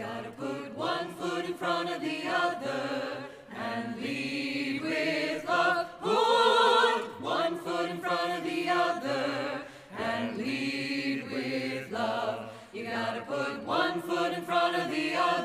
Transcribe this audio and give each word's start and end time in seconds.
gotta 0.00 0.30
put 0.30 0.74
one 0.78 1.14
foot 1.16 1.44
in 1.44 1.52
front 1.52 1.90
of 1.90 2.00
the 2.00 2.22
other 2.26 3.18
and 3.54 4.00
lead 4.00 4.80
with 4.80 5.44
love. 5.46 5.88
Put 6.00 7.20
one 7.20 7.58
foot 7.58 7.90
in 7.90 7.98
front 7.98 8.30
of 8.32 8.42
the 8.42 8.70
other 8.70 9.60
and 9.98 10.38
lead 10.38 11.30
with 11.30 11.92
love. 11.92 12.50
You 12.72 12.84
gotta 12.84 13.20
put 13.20 13.62
one 13.64 14.00
foot 14.00 14.32
in 14.32 14.42
front 14.42 14.74
of 14.74 14.90
the 14.90 15.14
other 15.16 15.39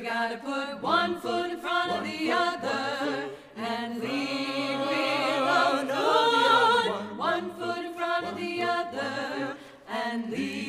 You 0.00 0.06
gotta 0.06 0.38
put 0.38 0.80
one 0.82 1.20
foot 1.20 1.50
in 1.50 1.60
front 1.60 1.92
of 1.92 2.04
the 2.04 2.32
other 2.32 3.28
and 3.54 4.00
lead 4.00 4.78
with. 4.80 5.88
Put 5.90 7.18
one 7.18 7.50
foot 7.58 7.84
in 7.84 7.92
front 7.92 8.24
of 8.24 8.34
the 8.34 8.62
other 8.62 9.56
and 9.90 10.30
lead 10.30 10.59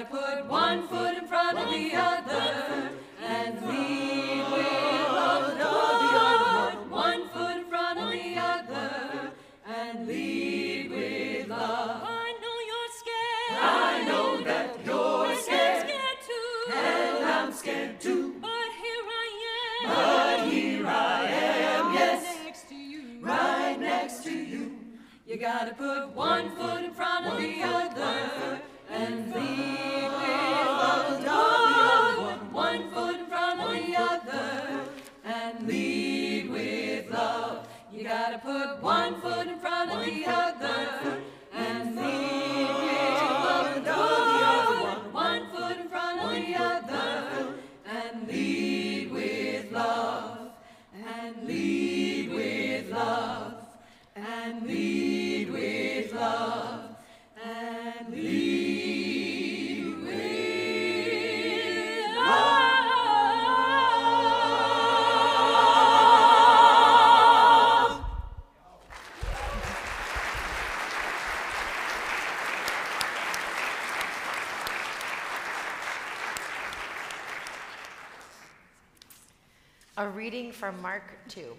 gotta 0.00 0.10
put 0.10 0.46
one 0.46 0.88
foot 0.88 1.16
in 1.18 1.26
front 1.26 1.58
of 1.58 1.68
the 1.70 1.92
other 1.94 2.90
and 3.22 3.66
lead 3.66 4.50
with 4.50 4.72
love. 5.12 6.72
Put 6.72 6.90
One 6.90 7.28
foot 7.28 7.56
in 7.58 7.64
front 7.68 7.98
of 7.98 8.10
the 8.10 8.36
other 8.38 9.32
and 9.66 10.06
lead 10.08 10.90
with 10.90 11.48
love. 11.48 12.02
I 12.02 12.32
know 12.40 12.56
you're 12.70 12.92
scared. 13.00 13.62
I 13.62 14.04
know 14.06 14.44
that 14.44 14.86
you're 14.86 15.26
I'm 15.26 15.42
scared, 15.42 15.80
scared 15.86 16.18
too. 16.26 16.72
and 16.72 17.24
I'm 17.26 17.52
scared 17.52 18.00
too. 18.00 18.34
But 18.40 18.70
here 18.82 19.04
I 19.06 19.28
am. 19.84 19.88
But 19.94 20.52
here 20.52 20.86
I 20.86 21.26
am, 21.26 21.94
yes, 21.94 22.38
Next 22.44 22.68
to 22.70 22.74
you. 22.74 23.18
right 23.20 23.76
next 23.78 24.22
to 24.24 24.32
you. 24.32 24.76
You 25.26 25.36
gotta 25.36 25.74
put 25.74 26.08
one 26.14 26.50
foot 26.56 26.84
in 26.84 26.92
front 26.92 27.26
of 27.26 27.38
the 27.38 27.62
other 27.62 27.89
reading 80.30 80.52
from 80.52 80.80
Mark 80.80 81.02
2. 81.26 81.56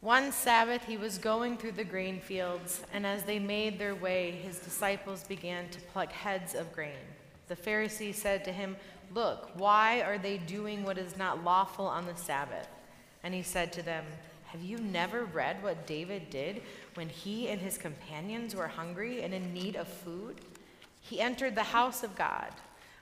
One 0.00 0.32
Sabbath 0.32 0.84
he 0.86 0.96
was 0.96 1.18
going 1.18 1.56
through 1.56 1.72
the 1.78 1.84
grain 1.84 2.18
fields, 2.18 2.82
and 2.92 3.06
as 3.06 3.22
they 3.22 3.38
made 3.38 3.78
their 3.78 3.94
way, 3.94 4.32
his 4.32 4.58
disciples 4.58 5.22
began 5.22 5.68
to 5.68 5.80
pluck 5.92 6.10
heads 6.10 6.56
of 6.56 6.72
grain. 6.72 7.06
The 7.46 7.54
Pharisee 7.54 8.12
said 8.12 8.44
to 8.44 8.52
him, 8.52 8.74
Look, 9.14 9.50
why 9.54 10.02
are 10.02 10.18
they 10.18 10.38
doing 10.38 10.82
what 10.82 10.98
is 10.98 11.16
not 11.16 11.44
lawful 11.44 11.86
on 11.86 12.06
the 12.06 12.16
Sabbath? 12.16 12.66
And 13.22 13.32
he 13.32 13.44
said 13.44 13.72
to 13.74 13.82
them, 13.82 14.04
Have 14.46 14.64
you 14.64 14.78
never 14.78 15.24
read 15.24 15.62
what 15.62 15.86
David 15.86 16.30
did 16.30 16.60
when 16.94 17.08
he 17.08 17.46
and 17.50 17.60
his 17.60 17.78
companions 17.78 18.56
were 18.56 18.66
hungry 18.66 19.22
and 19.22 19.32
in 19.32 19.54
need 19.54 19.76
of 19.76 19.86
food? 19.86 20.40
He 21.00 21.20
entered 21.20 21.54
the 21.54 21.62
house 21.62 22.02
of 22.02 22.16
God 22.16 22.50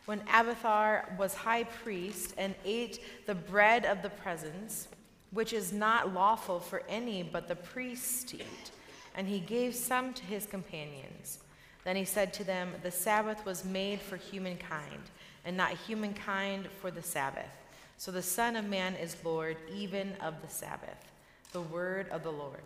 when 0.07 0.21
Abiathar 0.33 1.15
was 1.19 1.35
high 1.35 1.65
priest 1.65 2.35
and 2.37 2.55
ate 2.65 3.01
the 3.27 3.35
bread 3.35 3.85
of 3.85 4.03
the 4.03 4.11
presence, 4.11 4.89
which 5.31 5.53
is 5.53 5.73
not 5.73 6.13
lawful 6.13 6.61
for 6.61 6.83
any 6.89 7.23
but 7.23 7.49
the 7.49 7.57
priests 7.57 8.25
to 8.25 8.37
eat, 8.37 8.71
and 9.15 9.29
he 9.29 9.39
gave 9.39 9.75
some 9.75 10.13
to 10.13 10.25
his 10.25 10.47
companions. 10.47 11.39
Then 11.85 11.97
he 11.97 12.05
said 12.05 12.33
to 12.35 12.45
them, 12.45 12.73
The 12.83 12.91
Sabbath 12.91 13.45
was 13.45 13.65
made 13.65 14.01
for 14.01 14.17
humankind, 14.17 15.03
and 15.45 15.57
not 15.57 15.73
humankind 15.73 16.69
for 16.81 16.91
the 16.91 17.03
Sabbath. 17.03 17.51
So 17.97 18.11
the 18.11 18.23
Son 18.23 18.57
of 18.57 18.65
Man 18.65 18.95
is 18.95 19.17
Lord 19.25 19.57
even 19.73 20.15
of 20.21 20.41
the 20.43 20.49
Sabbath. 20.49 21.13
The 21.53 21.61
word 21.61 22.09
of 22.11 22.23
the 22.23 22.33
Lord. 22.33 22.63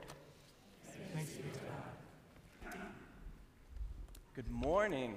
Good 4.34 4.50
morning. 4.50 5.16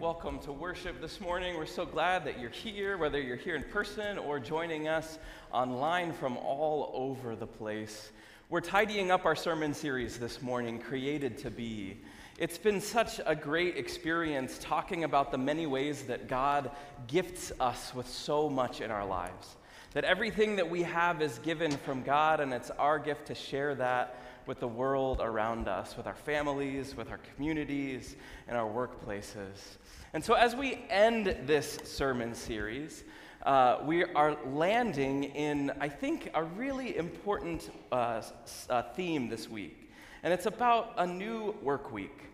Welcome 0.00 0.38
to 0.40 0.52
worship 0.52 0.98
this 1.02 1.20
morning. 1.20 1.58
We're 1.58 1.66
so 1.66 1.84
glad 1.84 2.24
that 2.24 2.40
you're 2.40 2.48
here, 2.48 2.96
whether 2.96 3.20
you're 3.20 3.36
here 3.36 3.54
in 3.54 3.64
person 3.64 4.16
or 4.16 4.40
joining 4.40 4.88
us 4.88 5.18
online 5.52 6.14
from 6.14 6.38
all 6.38 6.90
over 6.94 7.36
the 7.36 7.46
place. 7.46 8.10
We're 8.48 8.62
tidying 8.62 9.10
up 9.10 9.26
our 9.26 9.36
sermon 9.36 9.74
series 9.74 10.18
this 10.18 10.40
morning, 10.40 10.78
Created 10.78 11.36
to 11.38 11.50
Be. 11.50 11.98
It's 12.38 12.56
been 12.56 12.80
such 12.80 13.20
a 13.26 13.36
great 13.36 13.76
experience 13.76 14.56
talking 14.58 15.04
about 15.04 15.32
the 15.32 15.38
many 15.38 15.66
ways 15.66 16.04
that 16.04 16.28
God 16.28 16.70
gifts 17.06 17.52
us 17.60 17.94
with 17.94 18.08
so 18.08 18.48
much 18.48 18.80
in 18.80 18.90
our 18.90 19.04
lives. 19.04 19.56
That 19.92 20.04
everything 20.04 20.56
that 20.56 20.70
we 20.70 20.82
have 20.84 21.20
is 21.20 21.38
given 21.40 21.72
from 21.72 22.04
God, 22.04 22.40
and 22.40 22.54
it's 22.54 22.70
our 22.70 22.98
gift 22.98 23.26
to 23.26 23.34
share 23.34 23.74
that 23.74 24.18
with 24.50 24.58
the 24.58 24.66
world 24.66 25.20
around 25.22 25.68
us, 25.68 25.96
with 25.96 26.08
our 26.08 26.14
families, 26.16 26.96
with 26.96 27.08
our 27.08 27.20
communities, 27.36 28.16
and 28.48 28.56
our 28.56 28.68
workplaces. 28.68 29.76
And 30.12 30.24
so, 30.24 30.34
as 30.34 30.56
we 30.56 30.84
end 30.90 31.36
this 31.46 31.78
sermon 31.84 32.34
series, 32.34 33.04
uh, 33.44 33.78
we 33.84 34.02
are 34.02 34.36
landing 34.44 35.22
in, 35.22 35.70
I 35.78 35.88
think, 35.88 36.32
a 36.34 36.42
really 36.42 36.96
important 36.96 37.70
uh, 37.92 38.22
uh, 38.68 38.82
theme 38.96 39.28
this 39.28 39.48
week. 39.48 39.92
And 40.24 40.34
it's 40.34 40.46
about 40.46 40.94
a 40.96 41.06
new 41.06 41.54
work 41.62 41.92
week. 41.92 42.24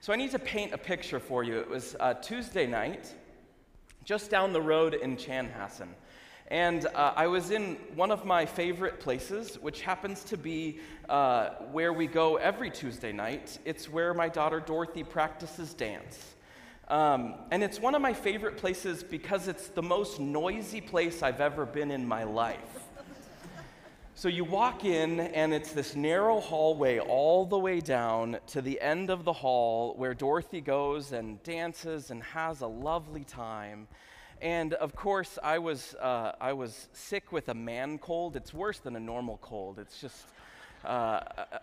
So, 0.00 0.14
I 0.14 0.16
need 0.16 0.30
to 0.30 0.38
paint 0.38 0.72
a 0.72 0.78
picture 0.78 1.20
for 1.20 1.44
you. 1.44 1.58
It 1.58 1.68
was 1.68 1.94
uh, 2.00 2.14
Tuesday 2.14 2.66
night, 2.66 3.14
just 4.04 4.30
down 4.30 4.54
the 4.54 4.62
road 4.62 4.94
in 4.94 5.18
Chanhassen. 5.18 5.88
And 6.48 6.86
uh, 6.86 7.12
I 7.14 7.26
was 7.26 7.50
in 7.50 7.76
one 7.94 8.10
of 8.10 8.24
my 8.24 8.46
favorite 8.46 9.00
places, 9.00 9.56
which 9.60 9.82
happens 9.82 10.24
to 10.24 10.38
be 10.38 10.80
uh, 11.10 11.50
where 11.72 11.92
we 11.92 12.06
go 12.06 12.36
every 12.36 12.70
Tuesday 12.70 13.12
night. 13.12 13.58
It's 13.66 13.88
where 13.88 14.14
my 14.14 14.30
daughter 14.30 14.58
Dorothy 14.58 15.04
practices 15.04 15.74
dance. 15.74 16.36
Um, 16.88 17.34
and 17.50 17.62
it's 17.62 17.78
one 17.78 17.94
of 17.94 18.00
my 18.00 18.14
favorite 18.14 18.56
places 18.56 19.04
because 19.04 19.46
it's 19.46 19.68
the 19.68 19.82
most 19.82 20.20
noisy 20.20 20.80
place 20.80 21.22
I've 21.22 21.42
ever 21.42 21.66
been 21.66 21.90
in 21.90 22.08
my 22.08 22.24
life. 22.24 22.88
So 24.14 24.28
you 24.28 24.44
walk 24.44 24.86
in, 24.86 25.20
and 25.20 25.52
it's 25.52 25.72
this 25.72 25.94
narrow 25.94 26.40
hallway 26.40 26.98
all 26.98 27.44
the 27.44 27.58
way 27.58 27.78
down 27.80 28.38
to 28.48 28.62
the 28.62 28.80
end 28.80 29.10
of 29.10 29.24
the 29.24 29.32
hall 29.34 29.94
where 29.96 30.14
Dorothy 30.14 30.62
goes 30.62 31.12
and 31.12 31.40
dances 31.42 32.10
and 32.10 32.22
has 32.22 32.62
a 32.62 32.66
lovely 32.66 33.22
time. 33.22 33.86
And 34.40 34.74
of 34.74 34.94
course, 34.94 35.38
I 35.42 35.58
was, 35.58 35.94
uh, 35.94 36.32
I 36.40 36.52
was 36.52 36.88
sick 36.92 37.32
with 37.32 37.48
a 37.48 37.54
man 37.54 37.98
cold. 37.98 38.36
It's 38.36 38.54
worse 38.54 38.78
than 38.78 38.94
a 38.94 39.00
normal 39.00 39.38
cold. 39.42 39.78
It's 39.78 40.00
just, 40.00 40.26
uh, 40.84 41.20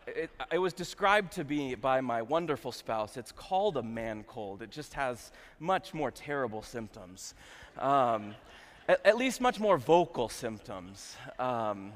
it, 0.07 0.30
it 0.51 0.57
was 0.57 0.74
described 0.74 1.31
to 1.33 1.44
me 1.44 1.75
by 1.75 2.01
my 2.01 2.22
wonderful 2.22 2.72
spouse. 2.72 3.16
It's 3.16 3.31
called 3.31 3.77
a 3.77 3.83
man 3.83 4.25
cold. 4.27 4.62
It 4.62 4.72
just 4.72 4.94
has 4.94 5.31
much 5.60 5.94
more 5.94 6.12
terrible 6.12 6.62
symptoms, 6.62 7.33
um, 7.77 8.36
at, 8.89 9.06
at, 9.06 9.18
least 9.18 9.39
much 9.39 9.60
more 9.60 9.78
vocal 9.78 10.28
symptoms. 10.28 11.16
Um, 11.39 11.94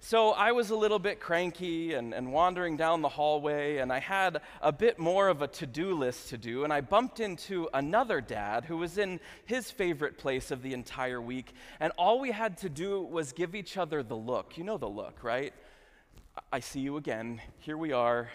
so 0.00 0.30
I 0.30 0.52
was 0.52 0.70
a 0.70 0.76
little 0.76 1.00
bit 1.00 1.18
cranky 1.18 1.94
and, 1.94 2.14
and, 2.14 2.32
wandering 2.32 2.76
down 2.76 3.02
the 3.02 3.08
hallway, 3.08 3.78
and 3.78 3.92
I 3.92 3.98
had 3.98 4.40
a 4.62 4.70
bit 4.70 4.98
more 4.98 5.28
of 5.28 5.42
a 5.42 5.48
to 5.48 5.66
do 5.66 5.92
list 5.92 6.28
to 6.28 6.38
do. 6.38 6.62
And 6.62 6.72
I 6.72 6.80
bumped 6.80 7.18
into 7.18 7.68
another 7.74 8.20
dad 8.20 8.64
who 8.64 8.76
was 8.76 8.96
in 8.96 9.18
his 9.44 9.70
favorite 9.72 10.16
place 10.16 10.52
of 10.52 10.62
the 10.62 10.72
entire 10.72 11.20
week. 11.20 11.52
And 11.80 11.92
all 11.98 12.20
we 12.20 12.30
had 12.30 12.58
to 12.58 12.68
do 12.68 13.02
was 13.02 13.32
give 13.32 13.56
each 13.56 13.76
other 13.76 14.04
the 14.04 14.14
look. 14.14 14.56
You 14.56 14.64
know 14.64 14.78
the 14.78 14.88
look, 14.88 15.24
right? 15.24 15.52
I 16.52 16.60
see 16.60 16.80
you 16.80 16.96
again. 16.96 17.40
Here 17.58 17.76
we 17.76 17.92
are. 17.92 18.30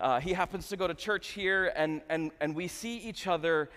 Uh, 0.00 0.18
he 0.18 0.32
happens 0.32 0.68
to 0.68 0.76
go 0.76 0.86
to 0.86 0.94
church 0.94 1.28
here, 1.28 1.72
and, 1.76 2.00
and, 2.08 2.30
and 2.40 2.56
we 2.56 2.68
see 2.68 2.96
each 2.96 3.26
other 3.26 3.70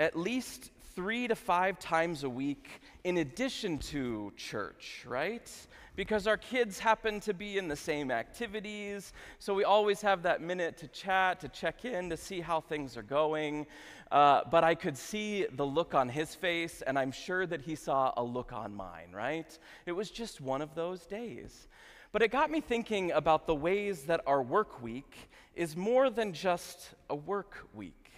at 0.00 0.18
least 0.18 0.72
three 0.94 1.28
to 1.28 1.36
five 1.36 1.78
times 1.78 2.24
a 2.24 2.28
week 2.28 2.68
in 3.04 3.18
addition 3.18 3.78
to 3.78 4.32
church, 4.36 5.04
right? 5.06 5.50
Because 5.94 6.26
our 6.26 6.36
kids 6.36 6.78
happen 6.78 7.20
to 7.20 7.34
be 7.34 7.58
in 7.58 7.68
the 7.68 7.76
same 7.76 8.10
activities. 8.10 9.12
So 9.38 9.54
we 9.54 9.64
always 9.64 10.00
have 10.02 10.22
that 10.22 10.40
minute 10.40 10.76
to 10.78 10.88
chat, 10.88 11.40
to 11.40 11.48
check 11.48 11.84
in, 11.84 12.08
to 12.10 12.16
see 12.16 12.40
how 12.40 12.60
things 12.60 12.96
are 12.96 13.02
going. 13.02 13.66
Uh, 14.10 14.42
but 14.50 14.64
I 14.64 14.74
could 14.74 14.96
see 14.96 15.46
the 15.52 15.66
look 15.66 15.94
on 15.94 16.08
his 16.08 16.34
face, 16.34 16.82
and 16.82 16.98
I'm 16.98 17.12
sure 17.12 17.46
that 17.46 17.62
he 17.62 17.74
saw 17.74 18.12
a 18.16 18.22
look 18.22 18.52
on 18.52 18.74
mine, 18.74 19.12
right? 19.12 19.58
It 19.86 19.92
was 19.92 20.10
just 20.10 20.40
one 20.40 20.62
of 20.62 20.74
those 20.74 21.06
days. 21.06 21.68
But 22.12 22.22
it 22.22 22.30
got 22.30 22.50
me 22.50 22.60
thinking 22.60 23.12
about 23.12 23.46
the 23.46 23.54
ways 23.54 24.02
that 24.04 24.20
our 24.26 24.42
work 24.42 24.82
week 24.82 25.30
is 25.54 25.76
more 25.76 26.10
than 26.10 26.32
just 26.32 26.90
a 27.08 27.14
work 27.14 27.68
week. 27.74 28.10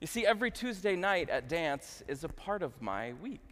You 0.00 0.06
see, 0.06 0.26
every 0.26 0.50
Tuesday 0.50 0.96
night 0.96 1.30
at 1.30 1.48
dance 1.48 2.02
is 2.08 2.24
a 2.24 2.28
part 2.28 2.62
of 2.62 2.80
my 2.80 3.14
week. 3.22 3.48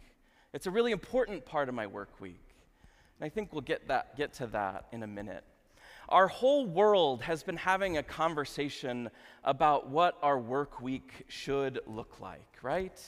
It's 0.53 0.67
a 0.67 0.71
really 0.71 0.91
important 0.91 1.45
part 1.45 1.69
of 1.69 1.75
my 1.75 1.87
work 1.87 2.19
week. 2.19 2.52
I 3.23 3.29
think 3.29 3.53
we'll 3.53 3.61
get, 3.61 3.87
that, 3.87 4.17
get 4.17 4.33
to 4.33 4.47
that 4.47 4.87
in 4.91 5.01
a 5.01 5.07
minute. 5.07 5.45
Our 6.09 6.27
whole 6.27 6.65
world 6.65 7.21
has 7.21 7.41
been 7.41 7.55
having 7.55 7.97
a 7.97 8.03
conversation 8.03 9.09
about 9.45 9.87
what 9.89 10.17
our 10.21 10.37
work 10.37 10.81
week 10.81 11.23
should 11.29 11.79
look 11.87 12.19
like, 12.19 12.45
right? 12.61 12.99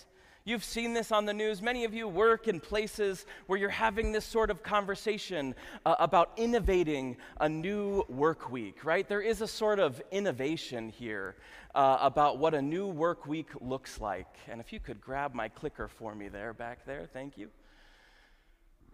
You've 0.45 0.63
seen 0.63 0.93
this 0.93 1.11
on 1.11 1.25
the 1.25 1.33
news. 1.33 1.61
Many 1.61 1.83
of 1.83 1.93
you 1.93 2.07
work 2.07 2.47
in 2.47 2.61
places 2.61 3.25
where 3.47 3.59
you're 3.59 3.69
having 3.69 4.13
this 4.13 4.23
sort 4.23 4.49
of 4.49 4.63
conversation 4.63 5.53
uh, 5.85 5.95
about 5.99 6.31
innovating 6.37 7.17
a 7.41 7.49
new 7.49 8.05
work 8.07 8.49
week, 8.49 8.85
right? 8.85 9.05
There 9.09 9.21
is 9.21 9.41
a 9.41 9.47
sort 9.47 9.79
of 9.79 10.01
innovation 10.11 10.87
here 10.87 11.35
uh, 11.73 11.97
about 11.99 12.37
what 12.37 12.53
a 12.53 12.61
new 12.61 12.87
work 12.87 13.25
week 13.25 13.49
looks 13.59 13.99
like. 13.99 14.33
And 14.47 14.61
if 14.61 14.71
you 14.71 14.79
could 14.79 15.01
grab 15.01 15.33
my 15.33 15.49
clicker 15.49 15.89
for 15.89 16.15
me 16.15 16.29
there, 16.29 16.53
back 16.53 16.85
there, 16.85 17.05
thank 17.11 17.37
you. 17.37 17.49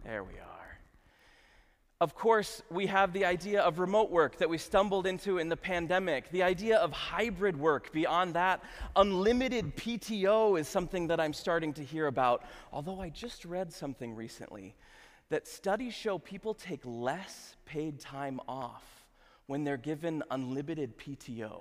There 0.04 0.24
we 0.24 0.32
are. 0.32 0.61
Of 2.02 2.16
course, 2.16 2.62
we 2.68 2.88
have 2.88 3.12
the 3.12 3.24
idea 3.24 3.60
of 3.60 3.78
remote 3.78 4.10
work 4.10 4.38
that 4.38 4.50
we 4.50 4.58
stumbled 4.58 5.06
into 5.06 5.38
in 5.38 5.48
the 5.48 5.56
pandemic, 5.56 6.28
the 6.32 6.42
idea 6.42 6.78
of 6.78 6.90
hybrid 6.90 7.56
work. 7.56 7.92
Beyond 7.92 8.34
that, 8.34 8.60
unlimited 8.96 9.76
PTO 9.76 10.58
is 10.58 10.66
something 10.66 11.06
that 11.06 11.20
I'm 11.20 11.32
starting 11.32 11.72
to 11.74 11.84
hear 11.84 12.08
about. 12.08 12.42
Although 12.72 13.00
I 13.00 13.08
just 13.08 13.44
read 13.44 13.72
something 13.72 14.16
recently 14.16 14.74
that 15.28 15.46
studies 15.46 15.94
show 15.94 16.18
people 16.18 16.54
take 16.54 16.80
less 16.84 17.54
paid 17.66 18.00
time 18.00 18.40
off 18.48 18.82
when 19.46 19.62
they're 19.62 19.76
given 19.76 20.24
unlimited 20.28 20.98
PTO. 20.98 21.60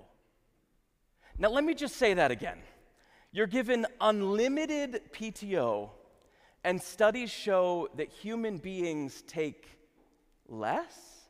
Now, 1.38 1.50
let 1.50 1.64
me 1.64 1.76
just 1.76 1.98
say 1.98 2.16
that 2.16 2.32
again. 2.32 2.58
You're 3.32 3.46
given 3.46 3.86
unlimited 4.00 5.02
PTO, 5.14 5.92
and 6.64 6.82
studies 6.82 7.30
show 7.30 7.90
that 7.96 8.10
human 8.10 8.58
beings 8.58 9.22
take 9.28 9.78
less? 10.52 11.22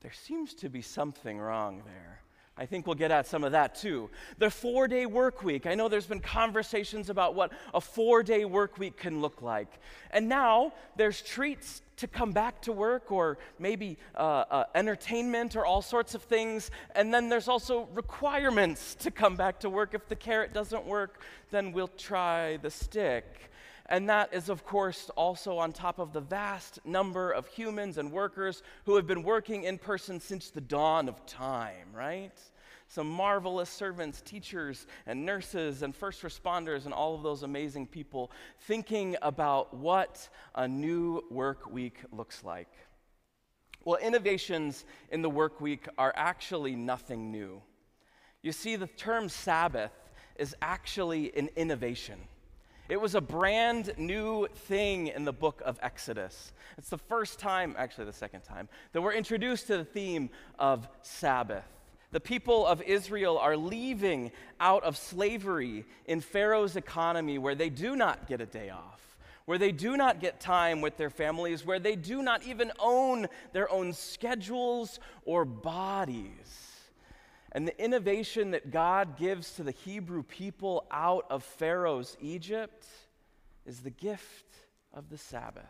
There 0.00 0.12
seems 0.12 0.54
to 0.54 0.68
be 0.68 0.82
something 0.82 1.38
wrong 1.38 1.82
there. 1.86 2.20
I 2.56 2.66
think 2.66 2.86
we'll 2.86 2.94
get 2.94 3.10
at 3.10 3.26
some 3.26 3.42
of 3.42 3.52
that 3.52 3.74
too. 3.74 4.10
The 4.38 4.48
four 4.48 4.86
day 4.86 5.06
work 5.06 5.42
week. 5.42 5.66
I 5.66 5.74
know 5.74 5.88
there's 5.88 6.06
been 6.06 6.20
conversations 6.20 7.10
about 7.10 7.34
what 7.34 7.52
a 7.72 7.80
four 7.80 8.22
day 8.22 8.44
work 8.44 8.78
week 8.78 8.96
can 8.96 9.20
look 9.20 9.42
like. 9.42 9.80
And 10.12 10.28
now 10.28 10.72
there's 10.96 11.20
treats 11.20 11.82
to 11.96 12.06
come 12.06 12.32
back 12.32 12.62
to 12.62 12.72
work, 12.72 13.10
or 13.10 13.38
maybe 13.58 13.98
uh, 14.16 14.44
uh, 14.50 14.64
entertainment, 14.74 15.56
or 15.56 15.64
all 15.64 15.82
sorts 15.82 16.14
of 16.14 16.22
things. 16.22 16.70
And 16.94 17.12
then 17.12 17.28
there's 17.28 17.48
also 17.48 17.88
requirements 17.92 18.94
to 18.96 19.10
come 19.10 19.36
back 19.36 19.58
to 19.60 19.70
work. 19.70 19.94
If 19.94 20.08
the 20.08 20.16
carrot 20.16 20.52
doesn't 20.52 20.84
work, 20.86 21.22
then 21.50 21.72
we'll 21.72 21.88
try 21.88 22.56
the 22.58 22.70
stick. 22.70 23.50
And 23.86 24.08
that 24.08 24.32
is, 24.32 24.48
of 24.48 24.64
course, 24.64 25.10
also 25.14 25.58
on 25.58 25.72
top 25.72 25.98
of 25.98 26.12
the 26.12 26.20
vast 26.20 26.78
number 26.86 27.30
of 27.30 27.46
humans 27.48 27.98
and 27.98 28.10
workers 28.10 28.62
who 28.86 28.96
have 28.96 29.06
been 29.06 29.22
working 29.22 29.64
in 29.64 29.76
person 29.76 30.20
since 30.20 30.50
the 30.50 30.62
dawn 30.62 31.06
of 31.08 31.26
time, 31.26 31.88
right? 31.92 32.32
Some 32.88 33.10
marvelous 33.10 33.68
servants, 33.68 34.22
teachers, 34.22 34.86
and 35.06 35.26
nurses, 35.26 35.82
and 35.82 35.94
first 35.94 36.22
responders, 36.22 36.86
and 36.86 36.94
all 36.94 37.14
of 37.14 37.22
those 37.22 37.42
amazing 37.42 37.86
people 37.86 38.30
thinking 38.60 39.16
about 39.20 39.74
what 39.74 40.28
a 40.54 40.66
new 40.66 41.22
work 41.30 41.70
week 41.70 41.98
looks 42.10 42.42
like. 42.42 42.68
Well, 43.84 43.98
innovations 44.00 44.86
in 45.10 45.20
the 45.20 45.28
work 45.28 45.60
week 45.60 45.88
are 45.98 46.12
actually 46.16 46.74
nothing 46.74 47.30
new. 47.30 47.60
You 48.42 48.52
see, 48.52 48.76
the 48.76 48.86
term 48.86 49.28
Sabbath 49.28 49.92
is 50.36 50.56
actually 50.62 51.36
an 51.36 51.50
innovation. 51.56 52.18
It 52.88 53.00
was 53.00 53.14
a 53.14 53.20
brand 53.20 53.94
new 53.96 54.46
thing 54.46 55.06
in 55.06 55.24
the 55.24 55.32
book 55.32 55.62
of 55.64 55.78
Exodus. 55.82 56.52
It's 56.76 56.90
the 56.90 56.98
first 56.98 57.38
time, 57.38 57.74
actually, 57.78 58.04
the 58.04 58.12
second 58.12 58.42
time, 58.42 58.68
that 58.92 59.00
we're 59.00 59.14
introduced 59.14 59.68
to 59.68 59.78
the 59.78 59.86
theme 59.86 60.28
of 60.58 60.86
Sabbath. 61.00 61.64
The 62.10 62.20
people 62.20 62.66
of 62.66 62.82
Israel 62.82 63.38
are 63.38 63.56
leaving 63.56 64.32
out 64.60 64.84
of 64.84 64.98
slavery 64.98 65.86
in 66.04 66.20
Pharaoh's 66.20 66.76
economy 66.76 67.38
where 67.38 67.54
they 67.54 67.70
do 67.70 67.96
not 67.96 68.28
get 68.28 68.42
a 68.42 68.46
day 68.46 68.68
off, 68.68 69.16
where 69.46 69.58
they 69.58 69.72
do 69.72 69.96
not 69.96 70.20
get 70.20 70.38
time 70.38 70.82
with 70.82 70.98
their 70.98 71.10
families, 71.10 71.64
where 71.64 71.80
they 71.80 71.96
do 71.96 72.22
not 72.22 72.44
even 72.44 72.70
own 72.78 73.28
their 73.52 73.70
own 73.72 73.94
schedules 73.94 75.00
or 75.24 75.46
bodies. 75.46 76.73
And 77.54 77.68
the 77.68 77.82
innovation 77.82 78.50
that 78.50 78.72
God 78.72 79.16
gives 79.16 79.52
to 79.52 79.62
the 79.62 79.70
Hebrew 79.70 80.24
people 80.24 80.86
out 80.90 81.26
of 81.30 81.44
Pharaoh's 81.44 82.16
Egypt 82.20 82.84
is 83.64 83.80
the 83.80 83.90
gift 83.90 84.46
of 84.92 85.08
the 85.08 85.16
Sabbath. 85.16 85.64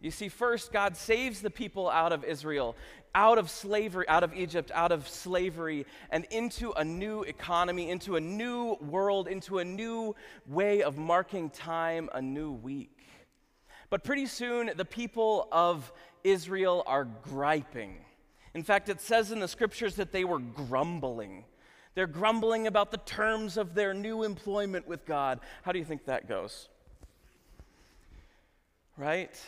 You 0.00 0.10
see, 0.10 0.28
first, 0.28 0.72
God 0.72 0.96
saves 0.96 1.40
the 1.40 1.50
people 1.50 1.88
out 1.90 2.12
of 2.12 2.24
Israel, 2.24 2.74
out 3.14 3.38
of 3.38 3.50
slavery, 3.50 4.08
out 4.08 4.24
of 4.24 4.34
Egypt, 4.34 4.70
out 4.74 4.92
of 4.92 5.08
slavery, 5.08 5.86
and 6.10 6.26
into 6.30 6.72
a 6.72 6.84
new 6.84 7.22
economy, 7.22 7.90
into 7.90 8.16
a 8.16 8.20
new 8.20 8.74
world, 8.74 9.28
into 9.28 9.58
a 9.58 9.64
new 9.64 10.14
way 10.46 10.82
of 10.82 10.96
marking 10.96 11.50
time, 11.50 12.08
a 12.14 12.20
new 12.20 12.52
week. 12.52 12.98
But 13.88 14.04
pretty 14.04 14.26
soon, 14.26 14.70
the 14.76 14.84
people 14.84 15.48
of 15.52 15.92
Israel 16.24 16.82
are 16.86 17.04
griping 17.04 17.96
in 18.56 18.62
fact, 18.62 18.88
it 18.88 19.02
says 19.02 19.32
in 19.32 19.40
the 19.40 19.48
scriptures 19.48 19.96
that 19.96 20.12
they 20.12 20.24
were 20.24 20.38
grumbling. 20.38 21.44
They're 21.94 22.06
grumbling 22.06 22.66
about 22.66 22.90
the 22.90 22.96
terms 22.96 23.58
of 23.58 23.74
their 23.74 23.92
new 23.92 24.22
employment 24.22 24.88
with 24.88 25.04
God. 25.04 25.40
How 25.62 25.72
do 25.72 25.78
you 25.78 25.84
think 25.84 26.06
that 26.06 26.26
goes? 26.26 26.70
Right? 28.96 29.38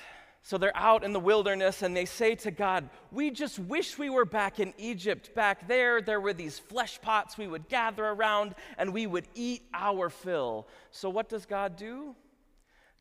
So 0.43 0.59
they're 0.59 0.77
out 0.77 1.05
in 1.05 1.15
the 1.15 1.21
wilderness 1.21 1.81
and 1.81 1.97
they 1.97 2.05
say 2.05 2.35
to 2.35 2.51
God, 2.51 2.91
We 3.11 3.31
just 3.31 3.59
wish 3.59 3.99
we 3.99 4.11
were 4.11 4.27
back 4.27 4.61
in 4.61 4.75
Egypt. 4.77 5.35
Back 5.35 5.67
there, 5.67 6.03
there 6.03 6.21
were 6.21 6.35
these 6.35 6.59
flesh 6.59 7.01
pots 7.01 7.39
we 7.39 7.47
would 7.47 7.67
gather 7.71 8.05
around 8.05 8.55
and 8.77 8.93
we 8.93 9.07
would 9.07 9.27
eat 9.35 9.63
our 9.73 10.11
fill. 10.11 10.69
So 10.91 11.09
what 11.09 11.31
does 11.31 11.47
God 11.47 11.77
do? 11.77 12.15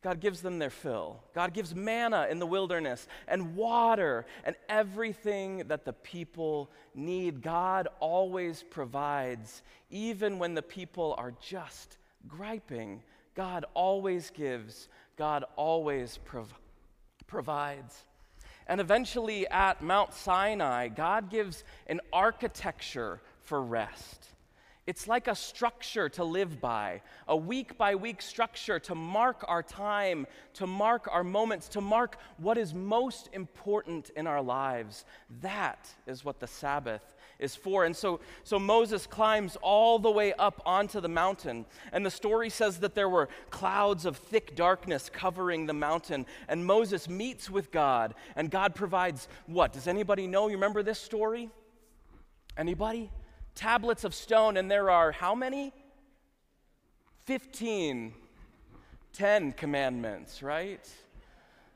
God 0.04 0.20
gives 0.20 0.42
them 0.42 0.60
their 0.60 0.70
fill. 0.70 1.24
God 1.34 1.54
gives 1.54 1.74
manna 1.74 2.28
in 2.30 2.40
the 2.40 2.46
wilderness 2.46 3.08
and 3.28 3.56
water 3.56 4.26
and 4.44 4.56
everything 4.70 5.64
that 5.68 5.86
the 5.86 5.94
people 5.94 6.72
need. 6.94 7.42
God 7.42 7.88
always 8.00 8.64
provides, 8.64 9.64
even 9.90 10.38
when 10.38 10.54
the 10.54 10.62
people 10.62 11.16
are 11.18 11.34
just 11.42 11.98
griping. 12.28 13.02
God 13.34 13.66
always 13.74 14.30
gives, 14.30 14.88
God 15.18 15.46
always 15.56 16.20
prov- 16.20 16.54
provides. 17.26 18.06
And 18.68 18.80
eventually 18.80 19.48
at 19.48 19.82
Mount 19.82 20.14
Sinai, 20.14 20.90
God 20.90 21.32
gives 21.32 21.64
an 21.88 22.02
architecture 22.14 23.22
for 23.42 23.62
rest. 23.64 24.28
It's 24.88 25.06
like 25.06 25.28
a 25.28 25.36
structure 25.36 26.08
to 26.08 26.24
live 26.24 26.62
by, 26.62 27.02
a 27.28 27.36
week 27.36 27.78
by 27.78 27.96
week 27.96 28.22
structure 28.22 28.80
to 28.80 28.96
mark 28.96 29.44
our 29.46 29.62
time, 29.62 30.26
to 30.54 30.66
mark 30.66 31.10
our 31.12 31.26
moments, 31.26 31.68
to 31.70 31.82
mark 31.82 32.18
what 32.38 32.58
is 32.58 32.74
most 32.74 33.28
important 33.34 34.12
in 34.16 34.28
our 34.28 34.42
lives. 34.42 35.04
That 35.42 35.90
is 36.08 36.24
what 36.24 36.40
the 36.40 36.48
Sabbath 36.48 37.02
is 37.38 37.54
for. 37.54 37.84
And 37.84 37.94
so, 37.94 38.22
so 38.46 38.58
Moses 38.58 39.06
climbs 39.06 39.58
all 39.62 40.00
the 40.00 40.10
way 40.10 40.32
up 40.32 40.62
onto 40.66 41.02
the 41.02 41.10
mountain. 41.10 41.66
And 41.92 42.06
the 42.06 42.10
story 42.10 42.50
says 42.50 42.80
that 42.80 42.96
there 42.96 43.10
were 43.10 43.28
clouds 43.50 44.06
of 44.06 44.16
thick 44.16 44.56
darkness 44.56 45.10
covering 45.12 45.66
the 45.66 45.74
mountain. 45.74 46.26
And 46.48 46.66
Moses 46.66 47.10
meets 47.10 47.50
with 47.50 47.72
God, 47.72 48.16
and 48.38 48.50
God 48.50 48.74
provides 48.74 49.28
what? 49.48 49.74
Does 49.74 49.88
anybody 49.88 50.28
know? 50.28 50.48
You 50.48 50.56
remember 50.56 50.82
this 50.82 50.98
story? 50.98 51.50
Anybody? 52.58 53.12
Tablets 53.58 54.04
of 54.04 54.14
stone, 54.14 54.56
and 54.56 54.72
there 54.72 54.90
are 54.90 55.12
how 55.12 55.36
many? 55.36 55.74
15, 57.26 58.14
10 59.12 59.52
commandments, 59.52 60.42
right? 60.42 60.90